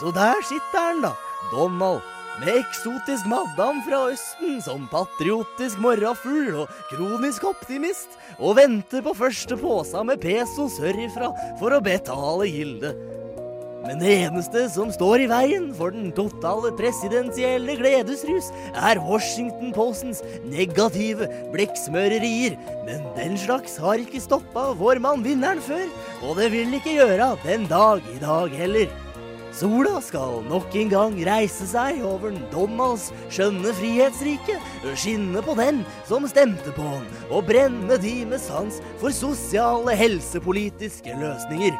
Så 0.00 0.10
der 0.16 0.40
sitter 0.48 0.80
han, 0.80 1.02
da, 1.04 1.12
Donald, 1.52 2.02
med 2.40 2.56
eksotisk 2.58 3.28
madam 3.30 3.80
fra 3.86 4.00
Østen 4.10 4.60
som 4.64 4.88
patriotisk 4.90 5.78
morrafugl 5.82 6.64
og 6.64 6.78
kronisk 6.90 7.46
optimist, 7.46 8.16
og 8.40 8.56
venter 8.58 9.04
på 9.06 9.14
første 9.14 9.58
påsa 9.60 10.02
med 10.06 10.22
peso 10.22 10.66
sørifra 10.72 11.30
for 11.60 11.76
å 11.76 11.82
betale 11.84 12.48
gildet. 12.50 12.96
Men 13.84 14.00
det 14.00 14.12
eneste 14.24 14.62
som 14.72 14.88
står 14.92 15.26
i 15.26 15.28
veien 15.28 15.66
for 15.76 15.92
den 15.92 16.08
totale 16.16 16.70
presidensielle 16.78 17.76
gledesrus, 17.76 18.48
er 18.72 19.00
Washington 19.04 19.74
Postens 19.76 20.22
negative 20.48 21.28
blekksmørerier. 21.52 22.56
Men 22.88 23.04
den 23.18 23.36
slags 23.40 23.76
har 23.84 24.00
ikke 24.00 24.24
stoppa 24.24 24.70
vår 24.80 25.02
mann 25.04 25.24
vinneren 25.26 25.60
før, 25.64 25.84
og 26.24 26.40
det 26.40 26.48
vil 26.56 26.72
ikke 26.80 26.96
gjøre 26.96 27.34
den 27.44 27.68
dag 27.68 28.00
i 28.14 28.20
dag 28.24 28.56
heller. 28.56 28.88
Sola 29.54 30.00
skal 30.02 30.40
nok 30.48 30.72
en 30.74 30.88
gang 30.90 31.12
reise 31.28 31.68
seg 31.70 32.00
over 32.02 32.34
Donalds 32.50 33.12
skjønne 33.30 33.70
frihetsrike, 33.78 34.56
skinne 34.98 35.42
på 35.46 35.54
dem 35.54 35.84
som 36.08 36.26
stemte 36.26 36.72
på 36.74 36.82
han, 36.82 37.04
og 37.30 37.46
brenne 37.46 37.98
de 38.02 38.16
med 38.26 38.42
sans 38.42 38.80
for 38.98 39.14
sosiale 39.14 39.94
helsepolitiske 39.94 41.14
løsninger. 41.20 41.78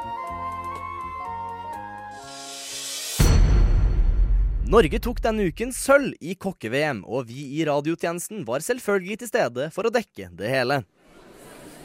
Norge 4.71 5.03
tok 5.03 5.19
denne 5.27 5.51
uken 5.51 5.75
sølv 5.75 6.15
i 6.23 6.39
kokke-VM, 6.39 7.03
og 7.03 7.27
vi 7.27 7.59
i 7.59 7.67
radiotjenesten 7.67 8.47
var 8.47 8.63
selvfølgelig 8.63 9.25
til 9.25 9.35
stede 9.35 9.67
for 9.75 9.91
å 9.91 9.93
dekke 9.99 10.31
det 10.39 10.55
hele. 10.55 10.85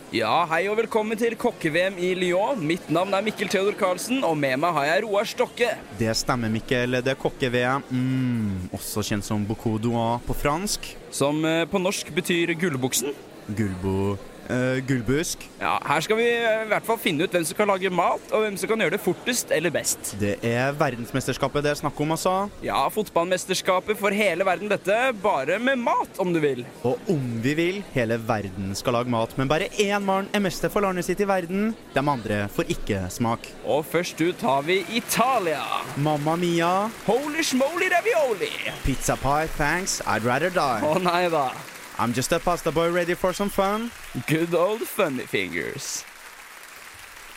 Ja, 0.10 0.42
hei 0.50 0.64
og 0.66 0.80
velkommen 0.80 1.14
til 1.22 1.36
kokke-VM 1.38 2.00
i 2.02 2.08
Lyon. 2.18 2.64
Mitt 2.66 2.88
navn 2.90 3.14
er 3.14 3.22
Mikkel 3.22 3.46
Theodor 3.52 3.76
Karlsen, 3.78 4.24
og 4.26 4.34
med 4.42 4.56
meg 4.58 4.74
har 4.74 4.88
jeg 4.88 5.04
Roar 5.04 5.28
Stokke. 5.30 5.68
Det 6.00 6.16
stemmer, 6.18 6.50
Mikkel. 6.50 6.98
Det 7.06 7.14
er 7.14 7.20
kokke-VM. 7.20 7.86
Mm, 7.94 8.72
også 8.74 9.04
kjent 9.06 9.28
som 9.28 9.46
Bocaudois 9.46 10.26
på 10.26 10.34
fransk. 10.34 10.90
Som 11.14 11.46
eh, 11.46 11.62
på 11.70 11.78
norsk 11.78 12.10
betyr 12.16 12.56
gullbuksen. 12.58 13.14
Gulbo... 13.54 14.16
Uh, 14.50 14.80
gullbusk. 14.90 15.44
Ja, 15.62 15.76
Her 15.86 16.02
skal 16.02 16.18
vi 16.18 16.26
eh, 16.26 16.64
i 16.64 16.70
hvert 16.72 16.86
fall 16.88 16.98
finne 16.98 17.28
ut 17.28 17.36
hvem 17.36 17.44
som 17.46 17.58
kan 17.58 17.70
lage 17.70 17.92
mat, 17.94 18.24
og 18.34 18.42
hvem 18.42 18.56
som 18.58 18.72
kan 18.72 18.82
gjøre 18.82 18.96
det 18.96 19.02
fortest 19.04 19.52
eller 19.54 19.70
best. 19.74 20.16
Det 20.18 20.40
er 20.46 20.74
verdensmesterskapet 20.80 21.68
det 21.68 21.76
er 21.76 21.80
snakk 21.84 22.00
om, 22.02 22.16
altså. 22.16 22.34
Ja, 22.66 22.80
fotballmesterskapet 22.94 24.00
for 24.00 24.16
hele 24.16 24.48
verden 24.48 24.72
dette, 24.72 24.98
bare 25.22 25.60
med 25.62 25.78
mat, 25.84 26.18
om 26.18 26.34
du 26.34 26.42
vil. 26.42 26.64
Og 26.82 26.98
om 27.14 27.30
vi 27.46 27.54
vil, 27.60 27.80
hele 27.94 28.18
verden 28.26 28.74
skal 28.80 28.98
lage 28.98 29.14
mat, 29.14 29.38
men 29.38 29.52
bare 29.52 29.70
én 29.78 30.02
mann 30.10 30.30
er 30.34 30.42
mester 30.42 30.74
for 30.74 30.82
landet 30.86 31.06
sitt 31.06 31.22
i 31.22 31.30
verden. 31.30 31.74
De 31.94 32.02
andre 32.02 32.42
får 32.56 32.74
ikke 32.74 33.06
smak. 33.14 33.52
Og 33.70 33.86
først 33.86 34.18
ut 34.26 34.42
har 34.50 34.66
vi 34.66 34.82
Italia. 34.98 35.62
Mamma 36.02 36.34
mia. 36.42 36.74
Holy 37.06 37.46
schmoly 37.46 37.94
ravioli. 37.94 38.50
Pizza 38.86 39.14
pie, 39.22 39.46
thanks. 39.62 40.02
I'd 40.10 40.26
rather 40.26 40.50
die. 40.50 40.82
Å 40.90 40.98
nei 41.06 41.28
da. 41.30 41.52
I'm 42.00 42.14
just 42.14 42.32
a 42.32 42.40
pasta 42.40 42.72
boy 42.72 42.90
ready 42.90 43.14
for 43.14 43.34
some 43.34 43.50
fun. 43.50 43.92
Good 44.26 44.56
old 44.56 44.88
funny 44.88 45.26
fingers. 45.26 46.06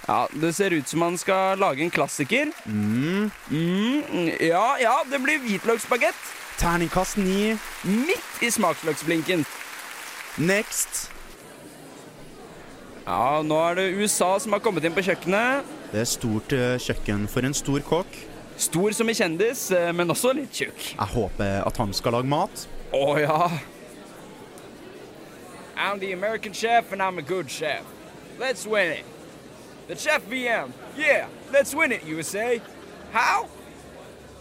Ja, 0.07 0.29
Det 0.33 0.53
ser 0.53 0.71
ut 0.71 0.89
som 0.89 1.01
man 1.01 1.19
skal 1.19 1.59
lage 1.59 1.83
en 1.83 1.91
klassiker. 1.91 2.47
Mm. 2.65 3.31
Mm, 3.51 4.31
ja, 4.41 4.77
ja, 4.81 5.03
det 5.11 5.19
blir 5.19 5.39
hvitløksbagett. 5.39 6.15
Terningkast 6.59 7.17
ni. 7.17 7.57
Midt 7.83 8.43
i 8.43 8.51
smaksløksblinken. 8.51 9.45
Next. 10.39 11.11
Ja, 13.07 13.43
nå 13.43 13.59
er 13.67 13.75
det 13.75 13.89
USA 13.99 14.39
som 14.39 14.55
har 14.55 14.63
kommet 14.63 14.87
inn 14.87 14.95
på 14.95 15.03
kjøkkenet. 15.03 15.67
Det 15.91 16.05
er 16.05 16.07
stort 16.07 16.55
uh, 16.55 16.79
kjøkken 16.79 17.27
for 17.27 17.43
en 17.43 17.55
stor 17.55 17.83
kokk. 17.83 18.15
Stor 18.63 18.95
som 18.95 19.11
i 19.11 19.19
kjendis, 19.19 19.73
uh, 19.75 19.91
men 19.91 20.15
også 20.15 20.37
litt 20.39 20.55
tjukk. 20.55 20.93
Jeg 20.95 21.15
håper 21.19 21.67
at 21.67 21.83
han 21.83 21.91
skal 21.99 22.21
lage 22.21 22.31
mat. 22.31 22.69
Å 22.95 23.07
oh, 23.11 23.19
ja. 23.19 23.51
I'm 25.83 25.99
the 25.99 26.13
American 26.13 26.53
chef, 26.53 26.93
and 26.93 27.03
I'm 27.03 27.19
a 27.19 27.23
good 27.23 27.51
chef. 27.51 27.83
Let's 28.39 28.65
win 28.65 28.93
it. 28.93 29.05
The 29.89 29.97
Chef 29.97 30.25
VM. 30.31 30.71
Yeah, 30.97 31.27
let's 31.53 31.75
win 31.75 31.91
it, 31.91 32.05
USA. 32.05 32.61
How? 33.11 33.49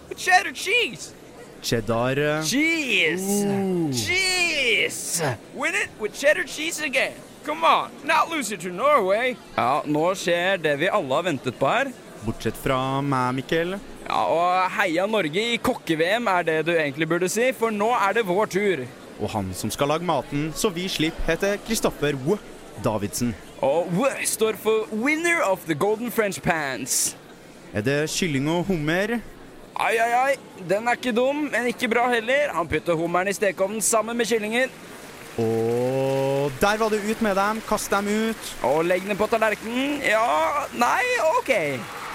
With 0.07 0.19
cheddar 0.19 0.51
cheese. 0.51 1.15
Cheddar 1.63 2.38
uh... 2.38 2.43
Cheese. 2.43 3.43
Ooh. 3.43 3.91
Cheese. 3.91 5.24
Win 5.55 5.74
it 5.74 5.89
with 6.00 6.13
cheddar 6.13 6.43
cheese 6.43 6.79
again. 6.79 7.17
Come 7.43 7.63
on, 7.63 7.89
not 8.03 8.29
lose 8.29 8.51
it 8.51 8.62
to 8.62 8.69
Norway. 8.69 9.36
Ja, 9.57 9.81
nå 9.86 10.13
skjer 10.13 10.62
det 10.62 10.77
vi 10.77 10.93
alle 10.93 11.15
har 11.15 11.25
ventet 11.25 11.57
på 11.57 11.74
her. 11.74 11.89
Bortsett 12.21 12.57
fra 12.62 13.01
meg, 13.01 13.33
Mikkel. 13.41 13.79
Ja, 14.05 14.24
og 14.29 14.77
heia 14.77 15.10
Norge 15.10 15.50
i 15.55 15.57
kokke-VM 15.57 16.29
er 16.38 16.45
det 16.45 16.63
du 16.69 16.75
egentlig 16.75 17.10
burde 17.10 17.33
si, 17.33 17.50
for 17.57 17.74
nå 17.74 17.89
er 17.98 18.19
det 18.19 18.29
vår 18.29 18.53
tur. 18.60 18.86
Og 19.22 19.30
han 19.30 19.51
som 19.54 19.72
skal 19.72 19.88
lage 19.94 20.06
maten 20.08 20.50
så 20.58 20.70
vi 20.74 20.88
slipper, 20.90 21.24
heter 21.30 21.58
Kristoffer 21.68 22.18
W. 22.18 22.38
Davidsen. 22.84 23.36
Og 23.62 23.88
W 23.94 24.08
står 24.25 24.58
for 24.58 24.88
Winner 24.92 25.44
of 25.46 25.60
the 25.68 25.75
Golden 25.75 26.12
French 26.12 26.42
Pants. 26.42 27.16
Er 27.74 27.82
det 27.82 28.10
kylling 28.10 28.50
og 28.50 28.66
hummer? 28.68 29.20
Ai, 29.80 29.96
ai, 29.98 30.13
ai. 30.13 30.34
Den 30.70 30.88
er 30.88 30.98
ikke 30.98 31.13
dum, 31.16 31.46
men 31.54 31.68
ikke 31.70 31.88
bra 31.88 32.10
heller. 32.12 32.51
Han 32.54 32.68
putter 32.68 32.98
hummeren 32.98 33.30
i 33.32 33.34
stekeovnen 33.34 33.82
sammen 33.82 34.18
med 34.18 34.25
kyllingen. 34.25 34.74
Og 35.38 36.51
der 36.60 36.78
var 36.78 36.90
det 36.90 37.00
ut 37.12 37.22
med 37.22 37.36
dem. 37.36 37.62
Kast 37.70 37.92
dem 37.92 38.08
ut. 38.08 38.51
Og 38.68 38.86
legg 38.86 39.08
den 39.08 39.18
på 39.18 39.28
tallerkenen. 39.32 40.01
Ja 40.04 40.68
Nei, 40.75 41.06
OK. 41.38 41.51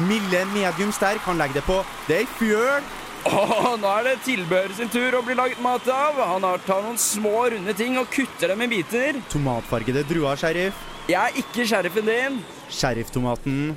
Milde 0.00 0.44
medium 0.52 0.92
sterk. 0.92 1.24
Han 1.24 1.38
legger 1.40 1.60
det 1.62 1.64
på. 1.64 1.80
Det 2.08 2.16
er 2.16 2.26
ei 2.26 2.32
fjøl. 2.38 2.84
Oh, 3.26 3.72
nå 3.80 3.90
er 3.98 4.04
det 4.06 4.14
tilbehøret 4.26 4.76
sin 4.78 4.90
tur 4.92 5.16
å 5.18 5.22
bli 5.26 5.34
laget 5.38 5.58
mat 5.64 5.86
av. 5.90 6.18
Han 6.34 6.44
har 6.46 6.62
tatt 6.62 6.84
noen 6.84 6.98
små, 7.00 7.34
runde 7.52 7.74
ting 7.76 7.98
og 7.98 8.10
kutter 8.12 8.52
dem 8.52 8.62
i 8.62 8.68
biter. 8.70 9.18
Tomatfargede 9.32 10.04
druer, 10.06 10.38
sheriff. 10.38 10.78
Jeg 11.10 11.18
er 11.20 11.40
ikke 11.42 11.66
sheriffen 11.66 12.06
din. 12.06 12.38
Sherifftomaten. 12.70 13.74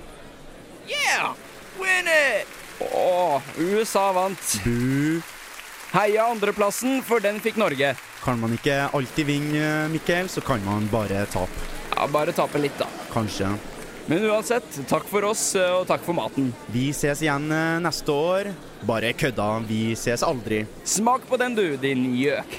Yeah! 0.89 1.33
Win 1.79 2.09
it! 2.09 2.55
Å, 2.79 3.41
USA 3.59 4.09
vant. 4.15 4.53
Bu. 4.63 5.19
Heia 5.93 6.27
andreplassen, 6.29 7.01
for 7.05 7.21
den 7.23 7.41
fikk 7.41 7.57
Norge. 7.57 7.95
Kan 8.21 8.39
man 8.41 8.53
ikke 8.53 8.83
alltid 8.93 9.25
vinne, 9.29 9.87
Mikkel, 9.89 10.29
så 10.29 10.43
kan 10.45 10.61
man 10.65 10.85
bare 10.91 11.25
tape. 11.33 11.67
Ja, 11.95 12.05
bare 12.13 12.35
tape 12.35 12.61
litt, 12.61 12.77
da. 12.77 12.85
Kanskje. 13.13 13.49
Men 14.09 14.23
uansett, 14.25 14.65
takk 14.89 15.05
for 15.05 15.21
oss, 15.29 15.43
og 15.61 15.83
takk 15.85 16.01
for 16.01 16.17
maten. 16.17 16.47
Vi 16.73 16.87
ses 16.97 17.21
igjen 17.21 17.45
neste 17.85 18.09
år. 18.09 18.49
Bare 18.89 19.11
kødda, 19.13 19.49
vi 19.69 19.93
ses 19.93 20.25
aldri. 20.25 20.63
Smak 20.81 21.27
på 21.29 21.37
den, 21.37 21.53
du, 21.53 21.77
din 21.77 22.07
gjøk. 22.17 22.57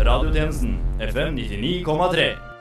Radiotjenesten 0.00 0.78
FM 1.04 1.36
99,3. 1.36 2.55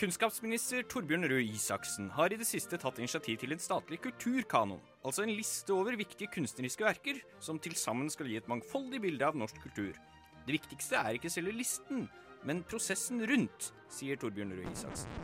Kunnskapsminister 0.00 0.86
Torbjørn 0.88 1.26
Røe 1.28 1.42
Isaksen 1.44 2.06
har 2.16 2.32
i 2.32 2.36
det 2.40 2.46
siste 2.48 2.78
tatt 2.80 2.96
initiativ 3.02 3.34
til 3.42 3.52
en 3.52 3.60
statlig 3.60 3.98
kulturkanon, 4.00 4.80
altså 5.04 5.26
en 5.26 5.32
liste 5.36 5.74
over 5.76 5.92
viktige 6.00 6.30
kunstneriske 6.32 6.86
verker 6.86 7.18
som 7.44 7.58
til 7.60 7.74
sammen 7.76 8.08
skal 8.08 8.30
gi 8.30 8.38
et 8.40 8.48
mangfoldig 8.48 9.02
bilde 9.04 9.28
av 9.28 9.36
norsk 9.36 9.58
kultur. 9.60 9.92
Det 10.46 10.54
viktigste 10.56 10.96
er 10.96 11.18
ikke 11.18 11.28
selve 11.28 11.52
listen, 11.52 12.06
men 12.48 12.62
prosessen 12.70 13.20
rundt, 13.28 13.74
sier 13.92 14.16
Torbjørn 14.16 14.56
Røe 14.56 14.72
Isaksen. 14.72 15.20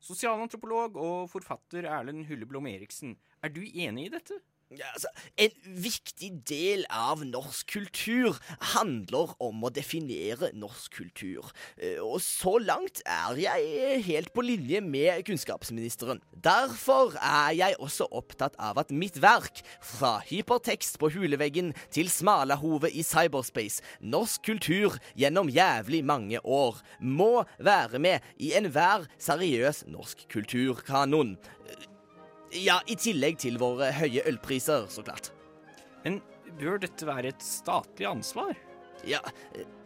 Sosialantropolog 0.00 0.96
og 0.96 1.28
forfatter 1.34 1.90
Erlend 1.92 2.24
Hulleblom 2.30 2.72
Eriksen, 2.72 3.18
er 3.44 3.52
du 3.52 3.60
enig 3.68 4.08
i 4.08 4.14
dette? 4.16 4.40
Altså, 4.80 5.10
en 5.36 5.52
viktig 5.84 6.30
del 6.48 6.84
av 6.88 7.22
norsk 7.26 7.68
kultur 7.74 8.38
handler 8.72 9.34
om 9.42 9.64
å 9.66 9.70
definere 9.74 10.52
norsk 10.56 10.96
kultur. 11.02 11.50
Eh, 11.76 11.98
Og 12.02 12.20
så 12.24 12.56
langt 12.62 13.02
er 13.06 13.36
jeg 13.40 14.02
helt 14.06 14.32
på 14.32 14.44
linje 14.44 14.80
med 14.80 15.24
kunnskapsministeren. 15.28 16.22
Derfor 16.32 17.16
er 17.20 17.52
jeg 17.58 17.78
også 17.78 18.08
opptatt 18.10 18.56
av 18.58 18.80
at 18.82 18.90
mitt 18.90 19.20
verk, 19.22 19.62
fra 19.82 20.20
hypertekst 20.26 20.98
på 20.98 21.10
huleveggen 21.14 21.72
til 21.92 22.10
Smalahove 22.10 22.90
i 22.90 23.04
cyberspace, 23.06 23.82
norsk 24.00 24.42
kultur 24.46 24.98
gjennom 25.18 25.50
jævlig 25.52 26.02
mange 26.04 26.40
år, 26.44 26.80
må 27.00 27.44
være 27.58 27.98
med 28.02 28.20
i 28.38 28.52
enhver 28.58 29.06
seriøs 29.18 29.84
norsk 29.90 30.26
kulturkanon. 30.32 31.36
Ja, 32.52 32.80
i 32.84 32.96
tillegg 33.00 33.38
til 33.40 33.56
våre 33.60 33.88
høye 33.96 34.24
ølpriser, 34.28 34.84
så 34.92 35.04
klart. 35.06 35.30
Men 36.04 36.20
bør 36.60 36.82
dette 36.82 37.08
være 37.08 37.32
et 37.32 37.44
statlig 37.44 38.08
ansvar? 38.10 38.52
Ja, 39.08 39.22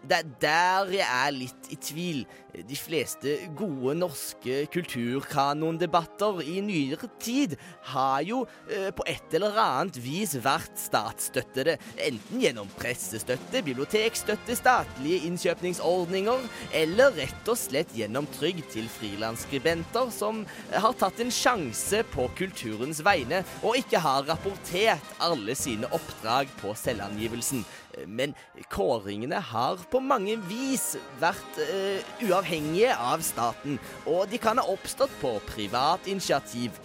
det 0.08 0.18
er 0.18 0.32
der 0.42 0.92
jeg 0.96 1.06
er 1.06 1.32
litt 1.34 1.70
i 1.72 1.78
tvil. 1.82 2.24
De 2.56 2.76
fleste 2.78 3.34
gode 3.58 3.92
norske 3.98 4.62
kulturkanondebatter 4.72 6.38
i 6.46 6.62
nyere 6.64 7.10
tid 7.20 7.56
har 7.90 8.22
jo 8.24 8.38
eh, 8.70 8.88
på 8.96 9.04
et 9.10 9.36
eller 9.36 9.58
annet 9.60 9.98
vis 10.00 10.32
vært 10.40 10.78
statsstøttede. 10.80 11.76
Enten 12.06 12.40
gjennom 12.40 12.70
pressestøtte, 12.78 13.60
bibliotekstøtte, 13.66 14.56
statlige 14.56 15.26
innkjøpningsordninger, 15.28 16.46
eller 16.80 17.12
rett 17.18 17.52
og 17.52 17.60
slett 17.60 17.92
gjennom 17.96 18.28
trygd 18.38 18.70
til 18.72 18.88
frilansskribenter 18.96 20.08
som 20.14 20.44
har 20.72 20.96
tatt 20.96 21.20
en 21.20 21.34
sjanse 21.34 22.00
på 22.14 22.30
kulturens 22.38 23.02
vegne 23.04 23.42
og 23.62 23.76
ikke 23.82 24.00
har 24.00 24.24
rapportert 24.30 25.16
alle 25.20 25.56
sine 25.58 25.90
oppdrag 25.92 26.48
på 26.62 26.72
selvangivelsen. 26.78 27.66
Men 28.04 28.34
kåringene 28.72 29.38
har 29.40 29.80
på 29.90 29.95
mange 30.04 30.36
vis 30.48 30.94
vært 31.20 31.60
uh, 31.60 32.12
uavhengige 32.26 32.92
av 32.96 33.24
staten, 33.24 33.80
og 34.06 34.26
de 34.30 34.40
kan 34.42 34.60
ha 34.60 34.66
oppstått 34.72 35.12
på 35.22 35.36
privat 35.48 36.08
initiativ. 36.10 36.76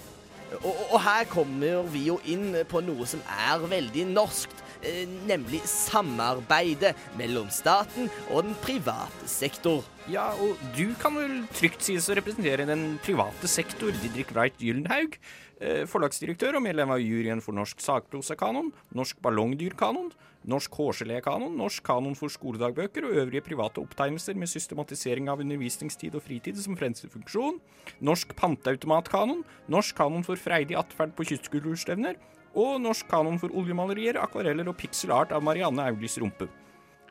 Og, 0.62 0.74
og 0.92 0.98
her 1.00 1.30
kommer 1.32 1.86
vi 1.94 2.08
jo 2.10 2.18
inn 2.28 2.52
på 2.68 2.82
noe 2.84 3.08
som 3.08 3.24
er 3.32 3.64
veldig 3.72 4.10
norskt, 4.12 4.64
uh, 4.84 5.04
nemlig 5.30 5.64
samarbeidet 5.70 6.94
mellom 7.20 7.52
staten 7.54 8.12
og 8.30 8.48
den 8.50 8.58
private 8.66 9.32
sektor. 9.32 9.86
Ja, 10.10 10.32
og 10.42 10.58
du 10.76 10.96
kan 11.00 11.16
vel 11.20 11.36
trygt 11.54 11.86
sies 11.86 12.10
å 12.10 12.18
representere 12.18 12.66
den 12.70 12.98
private 13.06 13.50
sektor, 13.52 13.94
Didrik 14.02 14.34
Wright 14.34 14.58
Gyllenhaug, 14.58 15.18
eh, 15.62 15.84
forlagsdirektør 15.86 16.58
og 16.58 16.66
medlem 16.66 16.90
av 16.90 17.04
juryen 17.04 17.44
for 17.44 17.54
Norsk 17.54 17.80
sakprosakanon, 17.84 18.72
Norsk 18.98 19.22
ballongdyrkanon, 19.22 20.10
Norsk 20.50 20.74
hårgelékanon, 20.74 21.54
Norsk 21.54 21.84
kanon 21.86 22.16
for 22.18 22.34
skoledagbøker 22.34 23.06
og 23.06 23.18
øvrige 23.22 23.44
private 23.46 23.82
opptegnelser 23.84 24.38
med 24.40 24.50
systematisering 24.50 25.30
av 25.30 25.44
undervisningstid 25.44 26.18
og 26.18 26.24
fritid 26.26 26.58
som 26.58 26.78
fremste 26.80 27.10
funksjon, 27.14 27.60
Norsk 28.02 28.34
panteautomatkanon, 28.40 29.44
Norsk 29.70 30.00
kanon 30.00 30.26
for 30.26 30.42
freidig 30.42 30.80
atferd 30.82 31.14
på 31.18 31.28
kystkulturstevner 31.30 32.18
og 32.58 32.82
Norsk 32.82 33.06
kanon 33.12 33.38
for 33.40 33.54
oljemalerier, 33.54 34.18
akvareller 34.18 34.72
og 34.72 34.80
pixel 34.82 35.14
art 35.14 35.32
av 35.36 35.46
Marianne 35.46 35.86
Auglies 35.92 36.18
rumpe. 36.20 36.50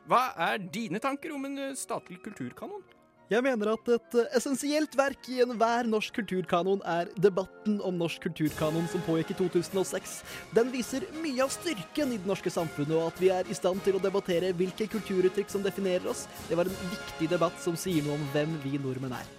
Hva 0.09 0.31
er 0.51 0.59
dine 0.59 0.99
tanker 0.99 1.31
om 1.31 1.45
en 1.47 1.57
eh, 1.69 1.77
statlig 1.77 2.19
kulturkanon? 2.25 2.83
Jeg 3.31 3.45
mener 3.45 3.69
at 3.71 3.89
et 3.93 4.15
essensielt 4.35 4.95
verk 4.99 5.27
i 5.31 5.37
enhver 5.39 5.87
norsk 5.87 6.17
kulturkanon 6.17 6.81
er 6.83 7.07
debatten 7.15 7.77
om 7.87 7.95
norsk 7.95 8.25
kulturkanon 8.25 8.89
som 8.91 9.03
pågikk 9.05 9.31
i 9.31 9.37
2006. 9.39 10.17
Den 10.51 10.67
viser 10.73 11.05
mye 11.23 11.39
av 11.45 11.53
styrken 11.55 12.11
i 12.11 12.19
det 12.19 12.27
norske 12.27 12.51
samfunnet, 12.51 12.91
og 12.91 13.07
at 13.13 13.21
vi 13.23 13.29
er 13.31 13.47
i 13.47 13.55
stand 13.55 13.79
til 13.85 13.95
å 13.95 14.03
debattere 14.03 14.51
hvilke 14.59 14.89
kulturuttrykk 14.91 15.53
som 15.53 15.63
definerer 15.63 16.11
oss. 16.11 16.25
Det 16.49 16.59
var 16.59 16.67
en 16.67 16.75
viktig 16.91 17.31
debatt 17.31 17.55
som 17.63 17.79
sier 17.79 18.03
noe 18.03 18.19
om 18.19 18.27
hvem 18.35 18.59
vi 18.65 18.75
nordmenn 18.75 19.15
er. 19.15 19.31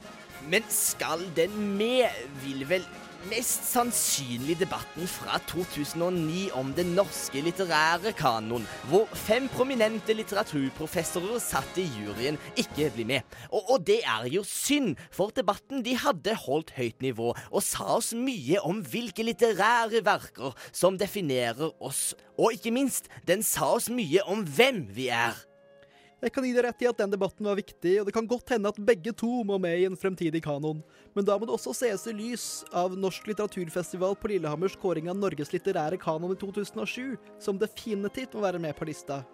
Men 0.48 0.64
skal 0.72 1.28
den 1.36 1.52
med, 1.76 2.08
vil 2.46 2.64
vel 2.72 2.88
mest 3.30 3.66
sannsynlig 3.70 4.56
debatten 4.60 5.06
fra 5.10 5.38
2009 5.50 6.50
om 6.58 6.72
den 6.76 6.94
norske 6.96 7.42
litterære 7.44 8.12
kanon, 8.18 8.64
hvor 8.90 9.06
fem 9.16 9.48
prominente 9.52 10.16
litteraturprofessorer 10.16 11.38
satt 11.42 11.78
i 11.80 11.86
juryen, 11.86 12.40
ikke 12.58 12.90
blir 12.96 13.08
med. 13.12 13.36
Og, 13.50 13.76
og 13.76 13.86
det 13.86 14.00
er 14.02 14.26
jo 14.32 14.42
synd, 14.48 14.96
for 15.14 15.34
debatten 15.36 15.84
de 15.86 15.96
hadde 15.98 16.34
holdt 16.46 16.74
høyt 16.78 17.02
nivå 17.04 17.30
og 17.34 17.62
sa 17.66 17.86
oss 17.98 18.12
mye 18.16 18.62
om 18.66 18.82
hvilke 18.82 19.26
litterære 19.26 20.02
verker 20.06 20.58
som 20.72 20.98
definerer 20.98 21.70
oss, 21.82 22.12
og 22.38 22.56
ikke 22.56 22.74
minst, 22.74 23.10
den 23.28 23.44
sa 23.46 23.74
oss 23.76 23.90
mye 23.92 24.24
om 24.26 24.46
hvem 24.48 24.86
vi 24.96 25.08
er. 25.12 25.36
Jeg 26.22 26.30
kan 26.36 26.44
gi 26.46 26.52
deg 26.54 26.62
rett 26.62 26.82
i 26.84 26.86
at 26.86 27.00
den 27.00 27.10
debatten 27.10 27.48
var 27.48 27.56
viktig, 27.58 27.96
og 27.98 28.06
det 28.06 28.12
kan 28.14 28.28
godt 28.30 28.52
hende 28.54 28.70
at 28.70 28.76
begge 28.86 29.10
to 29.18 29.40
må 29.42 29.56
med 29.58 29.80
i 29.80 29.88
en 29.88 29.98
fremtidig 29.98 30.44
kanon. 30.44 30.78
Men 31.18 31.26
da 31.26 31.34
må 31.34 31.48
det 31.48 31.56
også 31.56 31.74
ses 31.74 32.04
i 32.06 32.14
lys 32.14 32.44
av 32.70 32.94
Norsk 32.94 33.26
litteraturfestival 33.26 34.14
på 34.14 34.30
Lillehammers 34.30 34.76
kåring 34.78 35.10
av 35.10 35.18
Norges 35.18 35.50
litterære 35.50 35.98
kanon 35.98 36.36
i 36.36 36.38
2007, 36.38 37.16
som 37.42 37.58
definitivt 37.58 38.36
må 38.38 38.46
være 38.46 38.62
med 38.62 38.78
på 38.78 38.86
lista. 38.86 39.24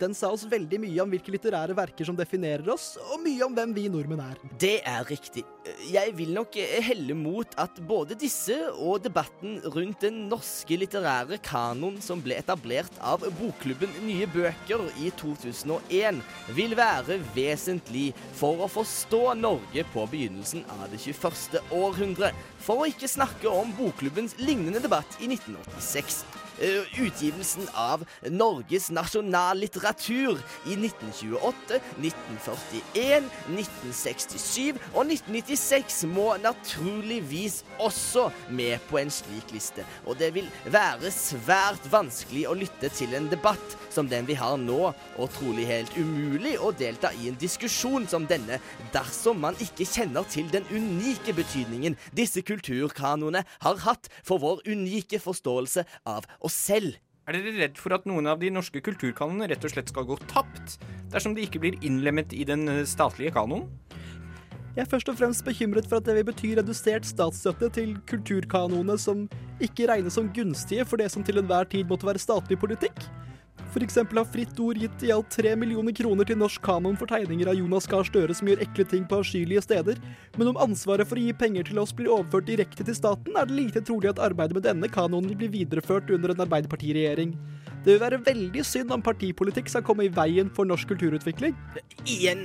Den 0.00 0.14
sa 0.16 0.30
oss 0.32 0.46
veldig 0.48 0.78
mye 0.80 1.02
om 1.02 1.10
hvilke 1.12 1.32
litterære 1.34 1.74
verker 1.76 2.08
som 2.08 2.16
definerer 2.16 2.64
oss, 2.72 2.94
og 3.12 3.20
mye 3.20 3.44
om 3.44 3.52
hvem 3.56 3.74
vi 3.76 3.84
nordmenn 3.92 4.22
er. 4.24 4.38
Det 4.60 4.78
er 4.88 5.04
riktig. 5.04 5.44
Jeg 5.92 6.14
vil 6.16 6.32
nok 6.32 6.56
helle 6.56 7.12
mot 7.18 7.52
at 7.60 7.76
både 7.84 8.16
disse 8.18 8.56
og 8.72 9.02
debatten 9.04 9.58
rundt 9.74 10.00
den 10.06 10.22
norske 10.30 10.78
litterære 10.80 11.36
kanon 11.44 12.00
som 12.00 12.22
ble 12.24 12.38
etablert 12.40 12.96
av 13.04 13.26
bokklubben 13.42 13.92
Nye 14.06 14.24
bøker 14.32 14.86
i 15.04 15.12
2001, 15.20 16.22
vil 16.56 16.76
være 16.78 17.20
vesentlig 17.36 18.10
for 18.40 18.64
å 18.64 18.70
forstå 18.72 19.34
Norge 19.36 19.84
på 19.92 20.06
begynnelsen 20.08 20.64
av 20.78 20.86
det 20.88 21.02
21. 21.04 21.60
århundre. 21.76 22.32
For 22.64 22.80
å 22.80 22.88
ikke 22.88 23.10
snakke 23.10 23.52
om 23.52 23.74
bokklubbens 23.76 24.38
lignende 24.40 24.80
debatt 24.80 25.20
i 25.20 25.28
1986. 25.28 26.24
Uh, 26.60 26.84
utgivelsen 27.00 27.64
av 27.72 28.02
Norges 28.28 28.90
nasjonallitteratur 28.92 30.42
i 30.68 30.74
1928, 30.76 31.78
1941, 32.02 33.30
1967 33.48 34.76
og 34.92 35.06
1996 35.06 36.02
må 36.12 36.26
naturligvis 36.42 37.62
også 37.80 38.26
med 38.52 38.76
på 38.90 39.00
en 39.00 39.12
slik 39.14 39.54
liste. 39.54 39.86
Og 40.04 40.18
det 40.20 40.34
vil 40.36 40.50
være 40.68 41.08
svært 41.14 41.86
vanskelig 41.88 42.44
å 42.50 42.58
lytte 42.60 42.92
til 42.92 43.16
en 43.16 43.30
debatt 43.32 43.78
som 43.88 44.10
den 44.12 44.28
vi 44.28 44.36
har 44.36 44.58
nå, 44.60 44.92
og 44.92 45.32
trolig 45.38 45.64
helt 45.70 45.96
umulig 45.96 46.58
å 46.60 46.74
delta 46.76 47.14
i 47.16 47.30
en 47.30 47.40
diskusjon 47.40 48.04
som 48.10 48.28
denne 48.28 48.60
dersom 48.92 49.40
man 49.46 49.56
ikke 49.64 49.88
kjenner 49.88 50.28
til 50.28 50.52
den 50.52 50.68
unike 50.68 51.32
betydningen 51.40 51.96
disse 52.12 52.44
kulturkanoene 52.44 53.46
har 53.64 53.82
hatt 53.86 54.12
for 54.20 54.44
vår 54.44 54.60
unike 54.68 55.22
forståelse 55.24 55.88
av 56.04 56.28
oss 56.36 56.49
selv. 56.52 56.98
Er 57.28 57.36
dere 57.36 57.52
redd 57.56 57.78
for 57.78 57.94
at 57.94 58.06
noen 58.10 58.26
av 58.26 58.40
de 58.40 58.50
norske 58.50 58.80
kulturkanonene 58.82 59.50
rett 59.52 59.64
og 59.66 59.70
slett 59.70 59.92
skal 59.92 60.06
gå 60.08 60.16
tapt 60.30 60.80
dersom 61.12 61.36
de 61.36 61.44
ikke 61.46 61.60
blir 61.62 61.76
innlemmet 61.86 62.34
i 62.34 62.46
den 62.48 62.66
eh, 62.70 62.86
statlige 62.88 63.34
kanonen? 63.36 63.68
Jeg 64.76 64.84
er 64.84 64.90
først 64.90 65.08
og 65.10 65.16
fremst 65.18 65.42
bekymret 65.46 65.88
for 65.90 65.98
at 65.98 66.06
det 66.06 66.14
vil 66.14 66.28
bety 66.28 66.52
redusert 66.54 67.06
statsstøtte 67.06 67.72
til 67.74 67.96
kulturkanonene 68.10 68.94
som 69.02 69.24
ikke 69.62 69.88
regnes 69.90 70.14
som 70.14 70.30
gunstige 70.34 70.86
for 70.86 71.02
det 71.02 71.08
som 71.10 71.26
til 71.26 71.42
enhver 71.42 71.66
tid 71.70 71.90
måtte 71.90 72.06
være 72.06 72.22
statlig 72.22 72.58
politikk. 72.62 73.02
Eksempel 73.78 74.18
har 74.18 74.26
Fritt 74.26 74.58
Ord 74.60 74.78
gitt 74.78 75.02
i 75.06 75.12
alt 75.14 75.30
tre 75.30 75.54
millioner 75.56 75.94
kroner 75.94 76.26
til 76.26 76.38
norsk 76.38 76.62
kanon 76.62 76.96
for 76.98 77.06
tegninger 77.06 77.48
av 77.48 77.54
Jonas 77.54 77.86
Gahr 77.86 78.04
Støre 78.04 78.34
som 78.34 78.48
gjør 78.50 78.64
ekle 78.64 78.84
ting 78.84 79.06
på 79.06 79.20
avskyelige 79.22 79.62
steder, 79.62 80.00
men 80.36 80.50
om 80.50 80.58
ansvaret 80.60 81.06
for 81.06 81.18
å 81.18 81.22
gi 81.22 81.32
penger 81.32 81.70
til 81.70 81.78
oss 81.78 81.94
blir 81.94 82.10
overført 82.10 82.48
direkte 82.50 82.84
til 82.84 82.96
staten, 82.98 83.36
er 83.38 83.46
det 83.46 83.56
lite 83.56 83.82
trolig 83.86 84.10
at 84.10 84.22
arbeidet 84.22 84.58
med 84.58 84.66
denne 84.66 84.90
kanonen 84.90 85.38
blir 85.38 85.52
videreført 85.54 86.10
under 86.10 86.34
en 86.34 86.44
arbeiderpartiregjering. 86.46 87.36
Det 87.80 87.94
vil 87.94 88.00
være 88.02 88.18
veldig 88.26 88.62
synd 88.66 88.90
om 88.92 89.00
partipolitikk 89.00 89.70
skal 89.72 89.84
komme 89.86 90.04
i 90.04 90.10
veien 90.12 90.50
for 90.52 90.68
norsk 90.68 90.90
kulturutvikling. 90.90 91.54
Igjen, 92.04 92.44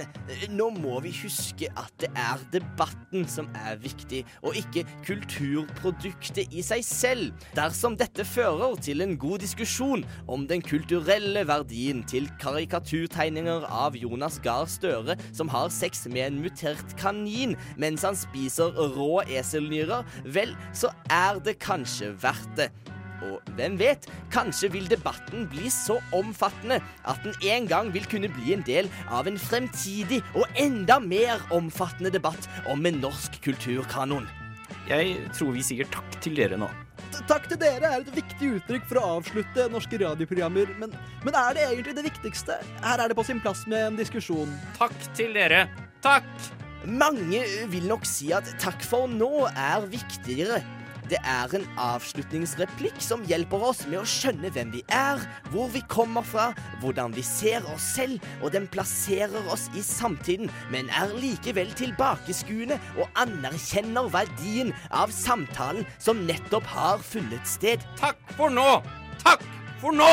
nå 0.55 0.69
må 0.77 1.01
vi 1.03 1.11
huske 1.17 1.67
at 1.75 1.91
det 1.99 2.07
er 2.15 2.39
debatten 2.53 3.27
som 3.27 3.49
er 3.65 3.75
viktig, 3.83 4.21
og 4.47 4.55
ikke 4.55 4.85
kulturproduktet 5.03 6.55
i 6.55 6.63
seg 6.63 6.87
selv. 6.87 7.45
Dersom 7.57 7.97
dette 7.99 8.23
fører 8.27 8.79
til 8.79 9.03
en 9.03 9.17
god 9.19 9.43
diskusjon 9.43 10.05
om 10.31 10.47
den 10.47 10.63
kulturelle 10.63 11.43
verdien 11.49 12.05
til 12.07 12.31
karikaturtegninger 12.39 13.67
av 13.67 13.99
Jonas 13.99 14.39
Gahr 14.43 14.71
Støre 14.71 15.19
som 15.35 15.51
har 15.51 15.67
sex 15.73 16.07
med 16.07 16.29
en 16.29 16.41
mutert 16.45 16.95
kanin 17.01 17.57
mens 17.75 18.07
han 18.07 18.15
spiser 18.15 18.71
rå 18.95 19.19
eselnyrer, 19.27 20.07
vel, 20.31 20.55
så 20.71 20.95
er 21.11 21.43
det 21.43 21.59
kanskje 21.59 22.13
verdt 22.23 22.61
det. 22.63 22.71
Og 23.23 23.53
hvem 23.57 23.77
vet, 23.79 24.07
kanskje 24.33 24.71
vil 24.73 24.87
debatten 24.91 25.47
bli 25.51 25.69
så 25.73 25.99
omfattende 26.15 26.81
at 27.07 27.21
den 27.23 27.35
en 27.51 27.69
gang 27.69 27.91
vil 27.95 28.07
kunne 28.11 28.31
bli 28.31 28.55
en 28.55 28.65
del 28.67 28.89
av 29.07 29.29
en 29.29 29.39
fremtidig 29.39 30.21
og 30.35 30.45
enda 30.59 30.99
mer 31.03 31.43
omfattende 31.55 32.13
debatt 32.13 32.49
om 32.71 32.85
en 32.85 32.99
norsk 33.03 33.39
kulturkanon. 33.45 34.27
Jeg 34.89 35.15
tror 35.33 35.55
vi 35.55 35.63
sier 35.65 35.87
takk 35.89 36.19
til 36.21 36.35
dere 36.37 36.59
nå. 36.61 36.69
Takk 37.29 37.47
til 37.49 37.59
dere 37.61 37.89
er 37.89 38.03
et 38.03 38.11
viktig 38.13 38.51
uttrykk 38.57 38.85
for 38.89 38.99
å 38.99 39.07
avslutte 39.17 39.69
norske 39.71 39.97
radioprogrammer, 40.01 40.75
men, 40.81 40.93
men 41.23 41.37
er 41.39 41.55
det 41.55 41.65
egentlig 41.69 41.95
det 41.97 42.05
viktigste? 42.09 42.59
Her 42.83 43.01
er 43.01 43.09
det 43.09 43.17
på 43.17 43.25
sin 43.25 43.41
plass 43.41 43.63
med 43.71 43.87
en 43.87 43.99
diskusjon. 43.99 44.51
Takk 44.77 44.95
til 45.17 45.33
dere. 45.37 45.65
Takk! 46.05 46.29
Mange 46.85 47.41
vil 47.71 47.87
nok 47.89 48.03
si 48.05 48.29
at 48.35 48.49
takk 48.61 48.83
for 48.85 49.09
nå 49.09 49.47
er 49.49 49.87
viktigere. 49.89 50.59
Det 51.09 51.19
er 51.21 51.51
en 51.53 51.65
avslutningsreplikk 51.77 52.97
som 53.03 53.25
hjelper 53.29 53.61
oss 53.67 53.83
med 53.85 53.99
å 53.99 54.07
skjønne 54.09 54.49
hvem 54.55 54.71
vi 54.73 54.81
er, 54.93 55.21
hvor 55.53 55.69
vi 55.73 55.83
kommer 55.91 56.25
fra, 56.25 56.47
hvordan 56.81 57.13
vi 57.13 57.21
ser 57.25 57.65
oss 57.73 57.85
selv, 57.95 58.23
og 58.41 58.55
den 58.55 58.65
plasserer 58.73 59.51
oss 59.53 59.67
i 59.77 59.83
samtiden, 59.85 60.49
men 60.73 60.89
er 60.89 61.13
likevel 61.21 61.69
tilbakeskuende 61.77 62.79
og 62.97 63.21
anerkjenner 63.21 64.09
verdien 64.13 64.73
av 64.89 65.13
samtalen 65.13 65.85
som 66.01 66.25
nettopp 66.25 66.65
har 66.73 67.05
funnet 67.05 67.45
sted. 67.49 67.85
Takk 68.01 68.17
for 68.39 68.53
nå! 68.53 68.81
Takk 69.21 69.45
for 69.83 69.93
nå! 69.93 70.09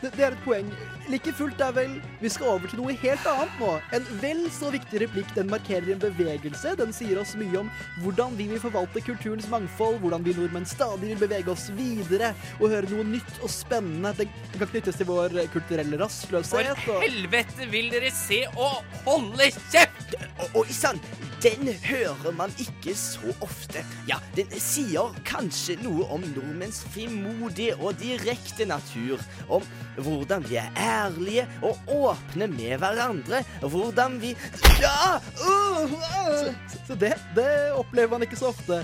Det, 0.00 0.14
det 0.16 0.24
er 0.24 0.32
et 0.32 0.46
poeng. 0.46 0.72
Like 1.10 1.32
fullt 1.34 1.60
er 1.64 1.72
vel 1.74 1.96
Vi 2.20 2.30
skal 2.30 2.52
over 2.52 2.70
til 2.70 2.78
noe 2.78 2.94
helt 3.02 3.26
annet 3.26 3.56
nå. 3.58 3.70
En 3.96 4.06
vel 4.22 4.44
så 4.54 4.70
viktig 4.70 5.00
replikk. 5.02 5.32
Den 5.34 5.50
markerer 5.50 5.88
en 5.94 6.02
bevegelse. 6.02 6.76
Den 6.78 6.94
sier 6.94 7.18
oss 7.20 7.34
mye 7.40 7.64
om 7.64 7.70
hvordan 8.04 8.36
vi 8.38 8.46
vil 8.52 8.62
forvalte 8.62 9.02
kulturens 9.04 9.48
mangfold, 9.50 9.98
hvordan 10.04 10.24
vi 10.26 10.36
nordmenn 10.36 10.68
stadig 10.68 11.10
vil 11.10 11.22
bevege 11.24 11.50
oss 11.52 11.68
videre 11.76 12.32
og 12.60 12.70
høre 12.74 12.90
noe 12.92 13.06
nytt 13.16 13.40
og 13.40 13.50
spennende. 13.52 14.12
Den 14.20 14.30
kan 14.58 14.70
knyttes 14.70 15.00
til 15.00 15.08
vår 15.10 15.34
kulturelle 15.54 15.98
rastløshet. 16.00 16.70
For 16.84 17.02
helvete 17.02 17.70
vil 17.72 17.90
dere 17.92 18.12
se 18.14 18.44
og 18.54 18.80
holde 19.08 19.50
kjeft! 19.72 20.14
Oi 20.56 20.66
sann, 20.74 20.98
den 21.42 21.68
hører 21.84 22.32
man 22.36 22.52
ikke 22.60 22.94
så 22.96 23.32
ofte. 23.44 23.82
Ja, 24.08 24.18
den 24.36 24.50
sier 24.60 25.14
kanskje 25.28 25.76
noe 25.82 26.06
om 26.12 26.24
nordmenns 26.34 26.82
frimodige 26.92 27.76
og 27.78 27.98
direkte 28.00 28.66
natur. 28.68 29.20
Om 29.48 29.64
hvordan 30.00 30.44
vi 30.48 30.58
er 30.60 30.70
ærlige 31.00 31.46
og 31.66 31.92
åpne 31.96 32.50
med 32.52 32.78
hverandre. 32.82 33.44
Hvordan 33.60 34.18
vi 34.22 34.34
Ja! 34.80 35.18
Uh, 35.40 35.84
uh. 35.84 36.50
Så, 36.70 36.80
så 36.88 36.98
det, 36.98 37.14
det 37.36 37.50
opplever 37.76 38.16
man 38.16 38.26
ikke 38.26 38.38
så 38.40 38.52
ofte. 38.54 38.82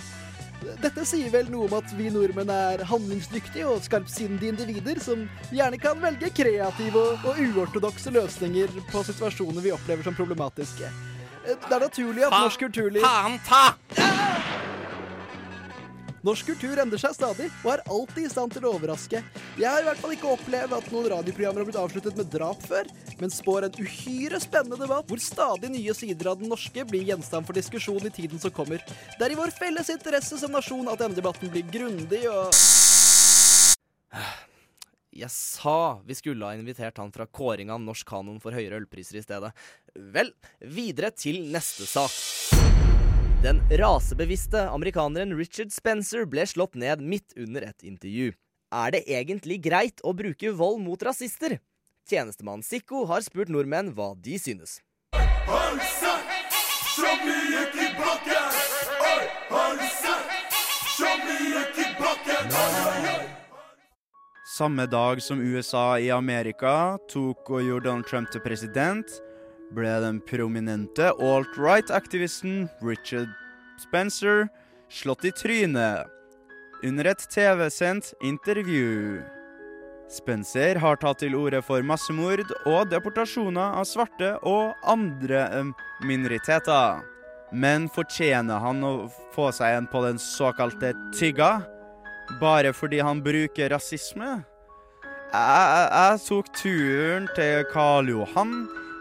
Dette 0.80 1.04
sier 1.06 1.28
vel 1.30 1.50
noe 1.52 1.68
om 1.68 1.76
at 1.78 1.90
vi 1.98 2.08
nordmenn 2.12 2.50
er 2.52 2.82
handlingsdyktige 2.88 3.66
og 3.68 3.84
skarpsindige 3.84 4.54
individer 4.54 5.00
som 5.04 5.26
gjerne 5.52 5.78
kan 5.80 6.00
velge 6.02 6.32
kreative 6.34 7.02
og, 7.02 7.28
og 7.28 7.42
uortodokse 7.44 8.12
løsninger 8.14 8.72
på 8.90 9.04
situasjoner 9.06 9.64
vi 9.64 9.74
opplever 9.76 10.06
som 10.06 10.16
problematiske. 10.16 10.90
Det 11.46 11.70
er 11.70 11.82
naturlig 11.84 12.26
at 12.26 12.34
norsk 12.34 12.66
kulturliv 12.66 13.04
Faen 13.06 13.38
ta! 13.46 14.55
Norsk 16.26 16.48
kultur 16.50 16.80
endrer 16.82 16.98
seg 16.98 17.12
stadig, 17.14 17.46
og 17.62 17.68
er 17.70 17.82
alltid 17.86 18.24
i 18.26 18.30
stand 18.32 18.50
til 18.50 18.64
å 18.66 18.72
overraske. 18.74 19.20
Jeg 19.60 19.68
har 19.70 19.84
i 19.84 19.86
hvert 19.86 20.00
fall 20.02 20.14
ikke 20.16 20.32
opplevd 20.32 20.72
at 20.74 20.88
noen 20.90 21.06
radioprogrammer 21.12 21.62
har 21.62 21.68
blitt 21.68 21.78
avsluttet 21.78 22.16
med 22.18 22.32
drap 22.32 22.64
før, 22.66 22.88
men 23.20 23.30
spår 23.30 23.68
en 23.68 23.76
uhyre 23.78 24.40
spennende 24.42 24.80
debatt 24.80 25.06
hvor 25.06 25.22
stadig 25.22 25.70
nye 25.70 25.94
sider 25.94 26.32
av 26.32 26.40
den 26.40 26.50
norske 26.50 26.82
blir 26.90 27.06
gjenstand 27.06 27.46
for 27.46 27.54
diskusjon 27.54 28.08
i 28.08 28.14
tiden 28.16 28.42
som 28.42 28.50
kommer. 28.56 28.82
Det 28.88 29.22
er 29.22 29.36
i 29.36 29.38
vår 29.38 29.54
felles 29.54 29.92
interesse 29.94 30.40
som 30.40 30.50
nasjon 30.50 30.90
at 30.90 31.04
denne 31.04 31.14
debatten 31.14 31.52
blir 31.52 31.68
grundig 31.70 32.24
og 32.32 32.50
Jeg 35.16 35.32
sa 35.32 36.02
vi 36.04 36.16
skulle 36.18 36.44
ha 36.44 36.58
invitert 36.58 36.98
han 37.00 37.14
fra 37.14 37.24
kåringa 37.30 37.78
av 37.78 37.86
norsk 37.86 38.08
kanon 38.10 38.42
for 38.42 38.56
høyere 38.56 38.82
ølpriser 38.82 39.20
i 39.20 39.24
stedet. 39.24 39.54
Vel, 39.94 40.34
videre 40.60 41.14
til 41.14 41.46
neste 41.54 41.86
sak. 41.88 42.35
Den 43.42 43.60
rasebevisste 43.70 44.68
amerikaneren 44.70 45.36
Richard 45.36 45.72
Spencer 45.72 46.24
ble 46.24 46.46
slått 46.48 46.74
ned 46.74 47.02
midt 47.04 47.34
under 47.36 47.66
et 47.68 47.84
intervju. 47.84 48.32
Er 48.72 48.94
det 48.94 49.02
egentlig 49.12 49.60
greit 49.62 50.00
å 50.02 50.14
bruke 50.16 50.52
vold 50.56 50.80
mot 50.82 51.02
rasister? 51.04 51.58
Tjenestemann 52.08 52.64
Sikko 52.64 53.04
har 53.10 53.20
spurt 53.26 53.52
nordmenn 53.52 53.92
hva 53.92 54.14
de 54.16 54.38
synes. 54.40 54.80
Samme 64.56 64.86
dag 64.88 65.20
som 65.22 65.40
USA 65.44 65.98
i 66.00 66.08
Amerika 66.10 66.96
tok 67.12 67.50
og 67.50 67.60
gjorde 67.60 67.90
Donald 67.90 68.08
Trump 68.08 68.32
til 68.32 68.40
president, 68.40 69.18
ble 69.74 69.94
den 70.00 70.20
prominente 70.20 71.10
alt-right-aktivisten 71.10 72.68
Richard 72.82 73.28
Spencer 73.82 74.48
slått 74.88 75.24
i 75.24 75.32
trynet 75.32 76.06
under 76.84 77.04
et 77.10 77.24
TV-sendt 77.32 78.12
intervju. 78.22 79.22
Spencer 80.12 80.78
har 80.78 81.00
tatt 81.02 81.18
til 81.24 81.34
orde 81.34 81.58
for 81.66 81.82
massemord 81.82 82.52
og 82.68 82.90
deportasjoner 82.92 83.80
av 83.80 83.88
svarte 83.88 84.36
og 84.46 84.76
andre 84.86 85.48
minoriteter. 86.06 87.02
Men 87.50 87.88
fortjener 87.90 88.62
han 88.62 88.84
å 88.86 88.92
få 89.34 89.50
seg 89.54 89.80
en 89.80 89.88
på 89.90 90.02
den 90.06 90.20
såkalte 90.22 90.92
tygga? 91.16 91.64
Bare 92.40 92.72
fordi 92.74 93.02
han 93.02 93.22
bruker 93.22 93.70
rasisme? 93.74 94.40
Jeg, 95.32 95.86
jeg 95.90 96.22
tok 96.22 96.50
turen 96.54 97.26
til 97.34 97.66
Karl 97.72 98.10
Johan 98.10 98.54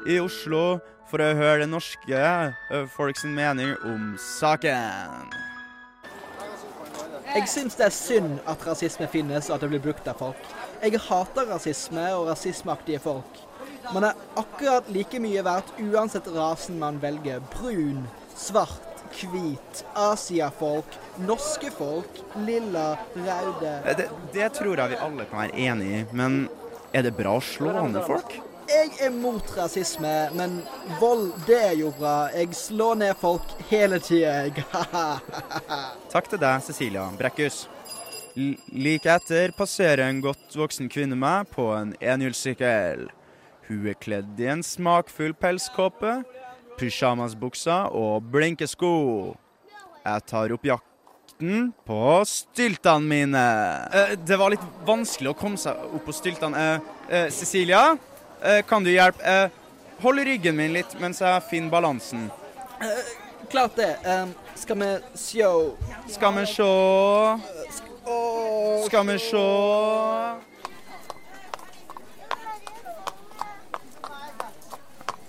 i 0.05 0.19
Oslo 0.21 0.79
for 1.09 1.21
å 1.21 1.31
høre 1.37 1.63
det 1.63 1.69
norske 1.71 2.21
folks 2.69 2.95
folk 2.95 3.19
sin 3.21 3.35
mening 3.37 3.75
om 3.85 4.13
saken. 4.21 5.33
Jeg 7.35 7.49
syns 7.51 7.75
det 7.75 7.87
er 7.89 7.93
synd 7.93 8.37
at 8.47 8.61
rasisme 8.63 9.07
finnes, 9.11 9.49
og 9.49 9.57
at 9.57 9.65
det 9.65 9.69
blir 9.73 9.83
brukt 9.83 10.07
av 10.07 10.19
folk. 10.21 10.49
Jeg 10.83 11.01
hater 11.07 11.49
rasisme 11.49 12.05
og 12.15 12.29
rasismeaktige 12.29 13.01
folk. 13.03 13.41
Man 13.93 14.05
er 14.07 14.17
akkurat 14.39 14.87
like 14.93 15.19
mye 15.21 15.43
verdt 15.45 15.73
uansett 15.83 16.29
rasen 16.33 16.79
man 16.81 16.97
velger. 17.01 17.43
Brun, 17.53 18.05
svart, 18.37 19.03
hvit, 19.19 19.83
asiafolk, 19.99 20.97
norske 21.27 21.69
folk, 21.75 22.21
lilla, 22.47 22.95
røde 23.17 23.75
Eh, 23.85 23.95
Det, 23.97 24.09
det 24.33 24.53
tror 24.53 24.77
jeg 24.77 24.95
vi 24.95 25.01
alle 25.07 25.25
kan 25.29 25.43
være 25.43 25.59
enig 25.69 25.91
i, 25.99 26.03
men 26.11 26.47
er 26.93 27.03
det 27.03 27.15
bra 27.17 27.37
å 27.37 27.43
slå 27.43 27.73
ned 27.87 28.01
folk? 28.07 28.39
Jeg 28.65 28.89
er 29.05 29.11
mot 29.13 29.51
rasisme, 29.57 30.11
men 30.33 30.55
vold, 30.99 31.27
det 31.45 31.57
er 31.67 31.75
jo 31.77 31.91
bra. 31.93 32.31
Jeg 32.33 32.55
slår 32.57 32.95
ned 32.97 33.13
folk 33.21 33.51
hele 33.69 33.99
tida, 34.01 34.47
jeg. 34.47 34.63
Takk 36.13 36.29
til 36.31 36.41
deg, 36.41 36.63
Cecilia 36.65 37.05
Brekkhus. 37.19 37.65
Like 38.35 39.11
etter 39.13 39.53
passerer 39.55 40.07
en 40.09 40.23
godt 40.23 40.57
voksen 40.57 40.89
kvinne 40.91 41.15
meg 41.19 41.51
på 41.53 41.69
en 41.77 41.93
enhjulssykkel. 42.01 43.05
Hun 43.69 43.85
er 43.89 43.99
kledd 44.01 44.41
i 44.41 44.49
en 44.51 44.65
smakfull 44.65 45.37
pelskåpe, 45.37 46.17
pysjamasbukser 46.81 47.93
og 47.95 48.25
blinkesko. 48.33 48.91
Jeg 50.05 50.25
tar 50.29 50.53
opp 50.57 50.67
jakten 50.67 51.69
på 51.85 52.01
styltene 52.29 53.13
mine. 53.13 53.45
Eh, 53.93 54.17
det 54.25 54.41
var 54.41 54.53
litt 54.53 54.67
vanskelig 54.89 55.31
å 55.31 55.37
komme 55.37 55.61
seg 55.61 55.79
opp 55.85 56.09
på 56.09 56.17
styltene. 56.17 56.65
Eh, 56.65 56.91
eh, 57.09 57.31
Cecilia, 57.33 57.95
kan 58.67 58.85
du 58.85 58.91
hjelpe? 58.91 59.21
Eh, 59.23 59.49
hold 60.03 60.23
ryggen 60.27 60.57
min 60.57 60.73
litt 60.75 60.97
mens 61.01 61.21
jeg 61.23 61.45
finner 61.49 61.73
balansen. 61.73 62.27
Klart 63.49 63.77
det. 63.77 63.93
Skal 64.55 64.79
vi 64.79 64.89
sjå 65.19 65.51
Skal 66.07 66.33
vi 66.39 66.45
sjå 66.49 66.73
Skal 68.87 69.07
vi 69.07 69.17
sjå 69.21 69.45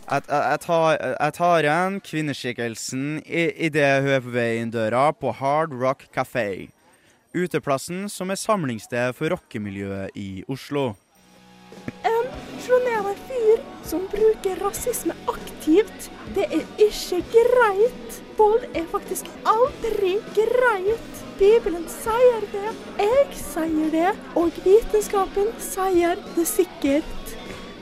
jeg, 0.07 0.59
tar, 0.63 0.93
jeg 1.03 1.35
tar 1.35 1.67
igjen 1.67 1.97
kvinneskikkelsen 2.07 3.07
idet 3.27 4.05
hun 4.05 4.13
er 4.15 4.23
på 4.23 4.35
vei 4.37 4.51
inn 4.61 4.71
døra 4.71 5.09
på 5.11 5.33
Hard 5.35 5.75
Rock 5.75 6.07
Café. 6.15 6.69
Uteplassen 7.35 8.07
som 8.13 8.31
er 8.31 8.39
samlingssted 8.39 9.17
for 9.19 9.35
rockemiljøet 9.35 10.15
i 10.15 10.45
Oslo. 10.47 10.93
Som 13.87 14.07
bruker 14.11 14.59
rasisme 14.65 15.15
aktivt. 15.31 16.11
Det 16.35 16.47
er 16.51 16.65
ikke 16.83 17.23
greit. 17.33 18.21
Vold 18.37 18.67
er 18.77 18.89
faktisk 18.93 19.29
aldri 19.49 20.17
greit. 20.37 21.23
Bibelen 21.37 21.85
sier 21.93 22.45
det, 22.53 22.71
jeg 23.01 23.25
sier 23.37 23.91
det, 23.93 24.13
og 24.41 24.57
vitenskapen 24.65 25.51
sier 25.61 26.17
det 26.37 26.47
sikkert. 26.49 27.35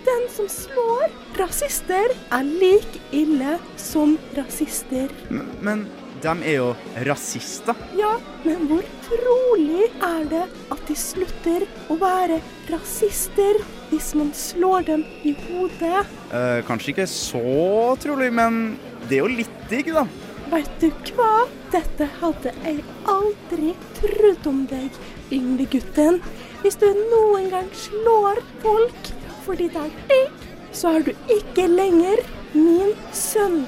Den 0.04 0.24
som 0.34 0.48
slår 0.50 1.12
rasister, 1.38 2.12
er 2.34 2.44
like 2.44 3.00
ille 3.14 3.58
som 3.80 4.18
rasister. 4.36 5.12
Men, 5.30 5.46
men 5.64 5.86
de 6.24 6.34
er 6.50 6.58
jo 6.58 6.68
rasister. 7.06 7.78
Ja, 7.96 8.16
men 8.44 8.66
hvor 8.68 8.84
trolig 9.06 9.88
er 10.02 10.26
det 10.28 10.44
at 10.74 10.84
de 10.88 10.98
slutter 10.98 11.64
å 11.92 11.96
være 12.00 12.42
rasister 12.72 13.62
hvis 13.90 14.12
man 14.18 14.30
slår 14.36 14.86
dem 14.88 15.04
i 15.26 15.34
hodet? 15.46 16.04
Eh, 16.34 16.60
kanskje 16.68 16.94
ikke 16.94 17.08
så 17.10 17.96
trolig, 18.02 18.30
men 18.34 18.76
det 19.08 19.18
er 19.18 19.24
jo 19.24 19.32
litt 19.40 19.58
digg, 19.70 19.92
da. 19.94 20.06
Vet 20.52 20.70
du 20.80 20.90
hva? 21.16 21.44
Dette 21.72 22.06
hadde 22.20 22.52
jeg 22.62 22.82
aldri 23.10 23.72
trodd 23.98 24.48
om 24.50 24.64
deg, 24.70 24.98
yngre 25.34 25.66
gutten. 25.72 26.20
Hvis 26.62 26.78
du 26.80 26.86
noen 27.10 27.50
gang 27.52 27.70
slår 27.76 28.40
folk 28.62 29.12
fordi 29.44 29.68
det 29.72 29.82
er 29.82 29.96
digg, 30.10 30.44
så 30.74 30.94
er 30.96 31.08
du 31.08 31.10
ikke 31.32 31.66
lenger 31.68 32.22
min 32.54 32.94
sønn. 33.12 33.64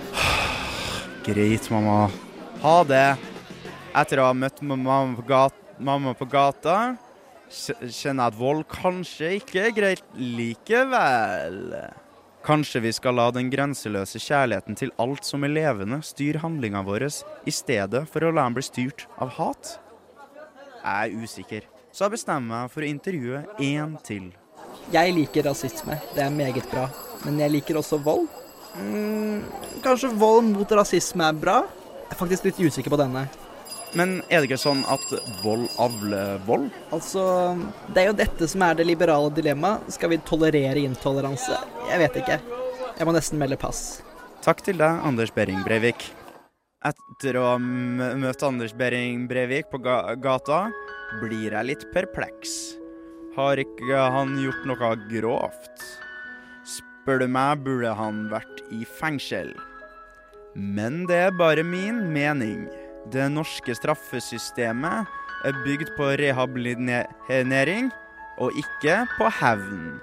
Greit, 1.26 1.66
mamma. 1.72 2.06
Ha 2.62 2.76
det. 2.88 3.06
Etter 3.96 4.20
å 4.22 4.28
ha 4.30 4.36
møtt 4.36 4.62
mamma 4.64 5.02
på, 5.16 5.24
gata, 5.26 5.76
mamma 5.80 6.14
på 6.16 6.28
gata, 6.30 6.96
kjenner 7.50 8.30
at 8.30 8.36
vold 8.38 8.64
kanskje 8.70 9.36
ikke 9.40 9.68
er 9.68 9.74
greit 9.76 10.04
likevel. 10.18 11.74
Kanskje 12.46 12.82
vi 12.84 12.92
skal 12.94 13.16
la 13.18 13.30
den 13.34 13.48
grenseløse 13.50 14.20
kjærligheten 14.22 14.78
til 14.78 14.92
alt 15.02 15.26
som 15.26 15.42
er 15.42 15.50
levende, 15.50 15.98
styre 16.06 16.44
handlinga 16.44 16.84
vår, 16.86 17.08
i 17.42 17.54
stedet 17.54 18.04
for 18.10 18.22
å 18.22 18.30
la 18.30 18.44
den 18.46 18.58
bli 18.58 18.66
styrt 18.66 19.06
av 19.18 19.34
hat? 19.40 19.76
Jeg 20.84 21.10
er 21.10 21.24
usikker, 21.24 21.66
så 21.90 22.06
jeg 22.06 22.14
bestemmer 22.14 22.52
meg 22.52 22.74
for 22.74 22.86
å 22.86 22.90
intervjue 22.90 23.42
én 23.66 23.96
til. 24.06 24.30
Jeg 24.94 25.14
liker 25.16 25.48
rasisme. 25.48 25.98
Det 26.14 26.22
er 26.22 26.30
meget 26.30 26.68
bra. 26.70 26.86
Men 27.24 27.40
jeg 27.42 27.56
liker 27.56 27.80
også 27.80 27.98
vold. 27.98 28.28
Mm, 28.76 29.42
kanskje 29.82 30.12
vold 30.14 30.52
mot 30.52 30.76
rasisme 30.78 31.26
er 31.26 31.40
bra? 31.42 31.56
Jeg 32.04 32.14
er 32.14 32.20
faktisk 32.20 32.46
litt 32.46 32.60
usikker 32.62 32.92
på 32.94 33.00
denne. 33.00 33.24
Men 33.94 34.18
er 34.28 34.42
det 34.42 34.50
ikke 34.50 34.60
sånn 34.60 34.82
at 34.90 35.04
vold 35.44 35.68
avler 35.80 36.40
vold? 36.48 36.68
Altså, 36.94 37.22
det 37.94 38.02
er 38.02 38.10
jo 38.10 38.18
dette 38.18 38.48
som 38.50 38.64
er 38.66 38.76
det 38.78 38.88
liberale 38.88 39.30
dilemmaet. 39.36 39.86
Skal 39.94 40.12
vi 40.12 40.20
tolerere 40.26 40.82
intoleranse? 40.82 41.60
Jeg 41.88 42.02
vet 42.02 42.20
ikke. 42.22 42.40
Jeg 42.96 43.08
må 43.08 43.14
nesten 43.14 43.40
melde 43.40 43.58
pass. 43.60 44.00
Takk 44.44 44.62
til 44.66 44.78
deg, 44.80 45.02
Anders 45.06 45.32
Behring 45.34 45.62
Breivik. 45.66 46.08
Etter 46.86 47.38
å 47.40 47.46
ha 47.52 47.56
møtt 47.58 48.44
Anders 48.46 48.74
Behring 48.76 49.24
Breivik 49.30 49.70
på 49.72 49.80
ga 49.82 50.14
gata, 50.22 50.66
blir 51.22 51.54
jeg 51.54 51.70
litt 51.70 51.86
perpleks. 51.94 52.76
Har 53.36 53.60
ikke 53.60 54.04
han 54.14 54.36
gjort 54.40 54.68
noe 54.68 54.92
grovt? 55.10 55.86
Spør 56.66 57.20
du 57.22 57.26
meg, 57.30 57.64
burde 57.66 57.92
han 57.98 58.26
vært 58.32 58.62
i 58.74 58.86
fengsel. 58.98 59.52
Men 60.56 61.04
det 61.10 61.18
er 61.26 61.34
bare 61.36 61.64
min 61.66 62.00
mening. 62.14 62.64
Det 63.12 63.28
norske 63.30 63.74
straffesystemet 63.78 65.06
er 65.46 65.58
bygd 65.62 65.92
på 65.98 66.08
rehabilitering 66.18 67.90
og 68.42 68.58
ikke 68.58 68.98
på 69.16 69.30
hevn. 69.40 70.00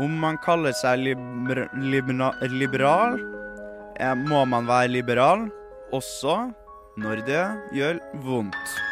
Om 0.00 0.18
man 0.22 0.38
kaller 0.44 0.74
seg 0.76 1.00
liber 1.00 1.64
libera 1.80 2.30
liberal, 2.52 3.18
eh, 3.96 4.14
må 4.14 4.44
man 4.44 4.68
være 4.68 4.92
liberal 4.92 5.48
også 5.92 6.52
når 7.00 7.24
det 7.26 7.44
gjør 7.76 8.00
vondt. 8.24 8.89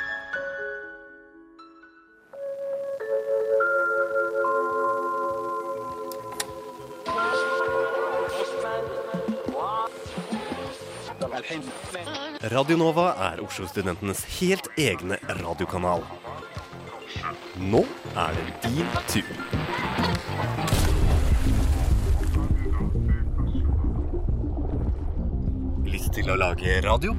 Radio 12.49 12.79
Nova 12.81 13.11
er 13.27 13.43
Oslo-studentenes 13.45 14.23
helt 14.39 14.71
egne 14.81 15.19
radiokanal. 15.43 16.01
Nå 17.61 17.83
er 18.17 18.39
det 18.39 18.71
din 18.71 18.89
tur. 19.11 19.29
Lyst 25.93 26.15
til 26.17 26.33
å 26.33 26.39
lage 26.41 26.81
radio? 26.87 27.13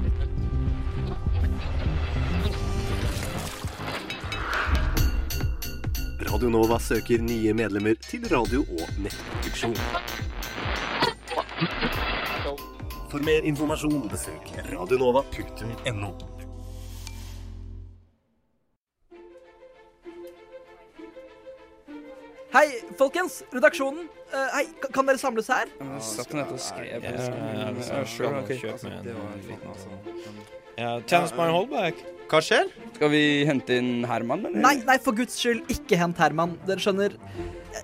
Radio 6.26 6.50
Nova 6.50 6.82
søker 6.82 7.22
nye 7.22 7.54
medlemmer 7.54 7.94
til 8.02 8.26
radio- 8.34 8.66
og 8.66 8.98
nettproduksjon. 9.06 9.78
For 13.10 13.18
mer 13.26 13.42
informasjon 13.50 14.04
besøk 14.12 14.50
radionova.no. 14.70 16.12
Hei, 22.50 22.66
folkens! 22.98 23.40
Redaksjonen. 23.54 24.08
Eh, 24.34 24.46
hei, 24.56 24.64
ka- 24.82 24.90
kan 24.94 25.06
dere 25.06 25.20
samles 25.22 25.46
her? 25.50 25.70
Satt 26.02 26.32
nede 26.34 26.50
og 26.56 26.58
skrev 26.62 27.04
Ja, 27.04 27.12
ja, 27.14 27.68
Ja, 27.70 27.82
skal 27.82 28.06
sure, 28.06 28.30
man 28.32 28.42
ok. 28.42 28.50
Altså, 28.72 28.88
med 28.88 29.06
en 29.06 29.68
altså. 29.70 29.88
Ja, 30.78 30.90
Tjenestemann. 31.06 31.94
Hva 32.30 32.40
skjer? 32.46 32.70
Skal 32.94 33.10
vi 33.10 33.22
hente 33.46 33.76
inn 33.78 34.04
Herman, 34.06 34.44
eller? 34.46 34.60
Nei, 34.62 34.76
nei, 34.86 34.98
for 35.02 35.12
guds 35.18 35.34
skyld, 35.38 35.62
ikke 35.70 35.98
hent 35.98 36.18
Herman. 36.18 36.56
Dere 36.66 36.78
skjønner, 36.82 37.14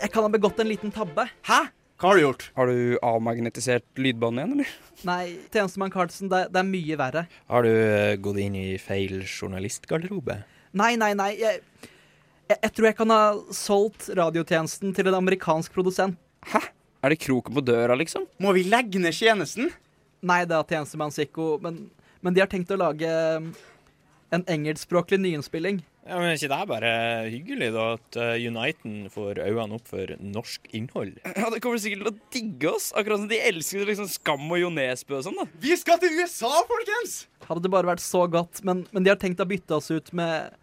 jeg 0.00 0.10
kan 0.12 0.22
ha 0.22 0.28
begått 0.30 0.58
en 0.62 0.70
liten 0.70 0.94
tabbe. 0.94 1.28
Hæ? 1.46 1.64
Hva 1.96 2.10
har 2.10 2.18
du 2.18 2.22
gjort? 2.26 2.42
Har 2.58 2.68
du 2.68 2.98
avmagnetisert 3.00 3.86
lydbåndet 3.96 4.42
igjen, 4.42 4.50
eller? 4.58 4.72
Nei, 5.08 5.22
tjenestemann 5.48 5.92
Carlsen, 5.94 6.28
det, 6.28 6.42
det 6.52 6.60
er 6.60 6.66
mye 6.68 6.98
verre. 7.00 7.22
Har 7.48 7.64
du 7.64 7.70
uh, 7.72 8.16
gått 8.20 8.40
inn 8.42 8.58
i 8.60 8.66
feil 8.76 9.22
journalistgarderobe? 9.24 10.42
Nei, 10.76 10.90
nei, 11.00 11.14
nei. 11.16 11.30
Jeg, 11.40 11.62
jeg, 12.50 12.58
jeg 12.58 12.72
tror 12.76 12.88
jeg 12.90 12.98
kan 12.98 13.14
ha 13.14 13.20
solgt 13.56 14.10
radiotjenesten 14.18 14.92
til 14.96 15.08
en 15.08 15.16
amerikansk 15.22 15.72
produsent. 15.72 16.20
Hæ? 16.52 16.66
Er 17.00 17.14
det 17.14 17.22
kroken 17.24 17.56
på 17.56 17.64
døra, 17.64 17.96
liksom? 17.96 18.28
Må 18.44 18.52
vi 18.52 18.66
legge 18.68 19.00
ned 19.00 19.16
tjenesten? 19.16 19.72
Nei 20.26 20.42
da, 20.50 20.60
tjenestemann 20.68 21.16
Sikko, 21.16 21.54
men, 21.64 21.86
men 22.20 22.36
de 22.36 22.44
har 22.44 22.52
tenkt 22.52 22.76
å 22.76 22.80
lage 22.82 23.08
um, 23.40 23.48
en 24.34 24.44
engelskspråklig 24.50 25.18
nyinnspilling. 25.22 25.82
Ja, 26.06 26.20
men 26.20 26.28
er 26.30 26.36
ikke 26.38 26.50
det 26.52 26.56
er 26.62 26.68
bare 26.70 26.90
hyggelig, 27.32 27.68
da? 27.74 27.84
At 27.96 28.18
uh, 28.18 28.34
Uniten 28.38 29.08
får 29.10 29.40
øynene 29.42 29.78
opp 29.78 29.88
for 29.90 30.12
norsk 30.22 30.68
innhold? 30.76 31.16
Ja, 31.40 31.48
Det 31.50 31.58
kommer 31.64 31.80
sikkert 31.82 32.04
til 32.04 32.12
å 32.12 32.34
digge 32.36 32.70
oss, 32.76 32.92
akkurat 32.94 33.22
som 33.22 33.30
de 33.30 33.40
elsker 33.42 33.86
liksom 33.88 34.06
Skam 34.10 34.46
og 34.46 34.60
Jo 34.60 34.70
Nesbø 34.74 35.18
og 35.18 35.24
sånn. 35.26 35.40
da 35.40 35.48
Vi 35.62 35.74
skal 35.80 35.98
til 36.02 36.14
USA, 36.20 36.52
folkens! 36.70 37.24
Hadde 37.48 37.64
det 37.66 37.72
bare 37.74 37.90
vært 37.90 38.04
så 38.04 38.22
godt, 38.30 38.62
men, 38.66 38.84
men 38.94 39.06
de 39.06 39.10
har 39.10 39.18
tenkt 39.22 39.42
å 39.42 39.48
bytte 39.50 39.80
oss 39.80 39.90
ut 39.90 40.12
med 40.14 40.54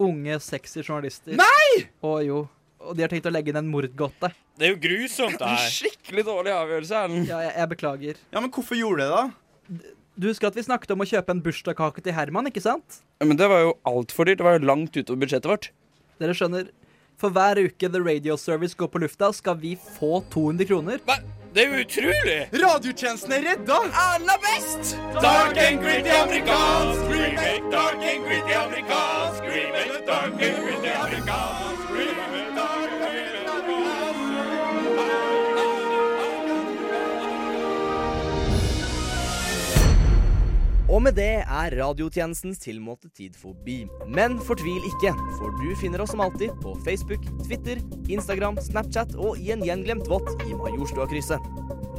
unge, 0.00 0.40
sexy 0.40 0.80
journalister. 0.80 1.36
Nei! 1.36 1.84
Å 2.00 2.16
jo. 2.24 2.46
Og 2.80 2.96
de 2.96 3.04
har 3.04 3.12
tenkt 3.12 3.28
å 3.28 3.32
legge 3.34 3.52
inn 3.52 3.60
en 3.60 3.68
mordgåte. 3.68 4.32
Det 4.56 4.64
er 4.68 4.72
jo 4.72 4.80
grusomt, 4.80 5.36
det 5.40 5.48
her. 5.52 5.70
Skikkelig 5.76 6.24
dårlig 6.24 6.52
avgjørelse, 6.56 7.04
Erlend. 7.04 7.28
Ja, 7.28 7.42
jeg, 7.44 7.52
jeg 7.60 7.70
beklager. 7.74 8.20
Ja, 8.32 8.40
men 8.40 8.48
hvorfor 8.52 8.80
gjorde 8.80 9.04
de 9.04 9.10
det 9.10 9.18
da? 9.20 9.90
Du 10.18 10.26
husker 10.28 10.50
at 10.50 10.56
vi 10.58 10.64
snakket 10.66 10.90
om 10.94 11.02
å 11.04 11.08
kjøpe 11.08 11.32
en 11.34 11.42
bursdagskake 11.44 12.02
til 12.04 12.16
Herman, 12.16 12.48
ikke 12.50 12.62
sant? 12.64 13.00
Ja, 13.20 13.26
Men 13.26 13.38
det 13.38 13.48
var 13.48 13.62
jo 13.62 13.74
altfor 13.86 14.26
dyrt. 14.26 14.40
Det 14.40 14.46
var 14.46 14.58
jo 14.58 14.66
langt 14.66 14.96
utover 14.96 15.22
budsjettet 15.22 15.50
vårt. 15.50 15.70
Dere 16.20 16.34
skjønner, 16.36 16.70
for 17.20 17.32
hver 17.32 17.60
uke 17.62 17.88
The 17.88 18.00
Radio 18.00 18.36
Service 18.36 18.74
går 18.76 18.90
på 18.92 19.00
lufta, 19.04 19.30
skal 19.32 19.56
vi 19.60 19.76
få 19.76 20.20
200 20.32 20.66
kroner. 20.68 21.00
Hva? 21.06 21.20
Det 21.50 21.64
er 21.64 21.72
jo 21.72 21.80
utrolig! 21.82 22.36
Radiotjenesten 22.62 23.32
er 23.34 23.46
redda! 23.48 23.78
Erlend 23.90 24.30
er 24.30 24.42
best! 24.44 24.92
Dark 25.18 25.56
and 25.58 25.80
gritty 25.82 26.12
med 41.10 41.18
det 41.18 41.42
er 41.42 41.74
radiotjenestens 41.74 42.60
tilmålte 42.62 43.08
tid 43.16 43.34
forbi. 43.38 43.82
Men 44.06 44.36
fortvil 44.46 44.84
ikke, 44.86 45.10
for 45.38 45.54
du 45.58 45.72
finner 45.80 46.02
oss 46.04 46.12
som 46.14 46.22
alltid 46.22 46.54
på 46.62 46.74
Facebook, 46.84 47.24
Twitter, 47.42 47.80
Instagram, 48.06 48.60
Snapchat 48.62 49.16
og 49.18 49.40
i 49.40 49.50
en 49.54 49.64
gjenglemt 49.66 50.06
vott 50.10 50.30
i 50.46 50.54
Majorstua-krysset. 50.54 51.50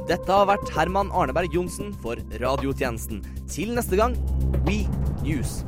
Dette 0.08 0.32
har 0.32 0.48
vært 0.48 0.72
Herman 0.78 1.12
Arneberg 1.12 1.52
Johnsen 1.56 1.92
for 2.04 2.20
radiotjenesten. 2.40 3.20
Til 3.52 3.76
neste 3.76 4.00
gang, 4.00 4.16
We 4.64 4.86
News. 5.26 5.60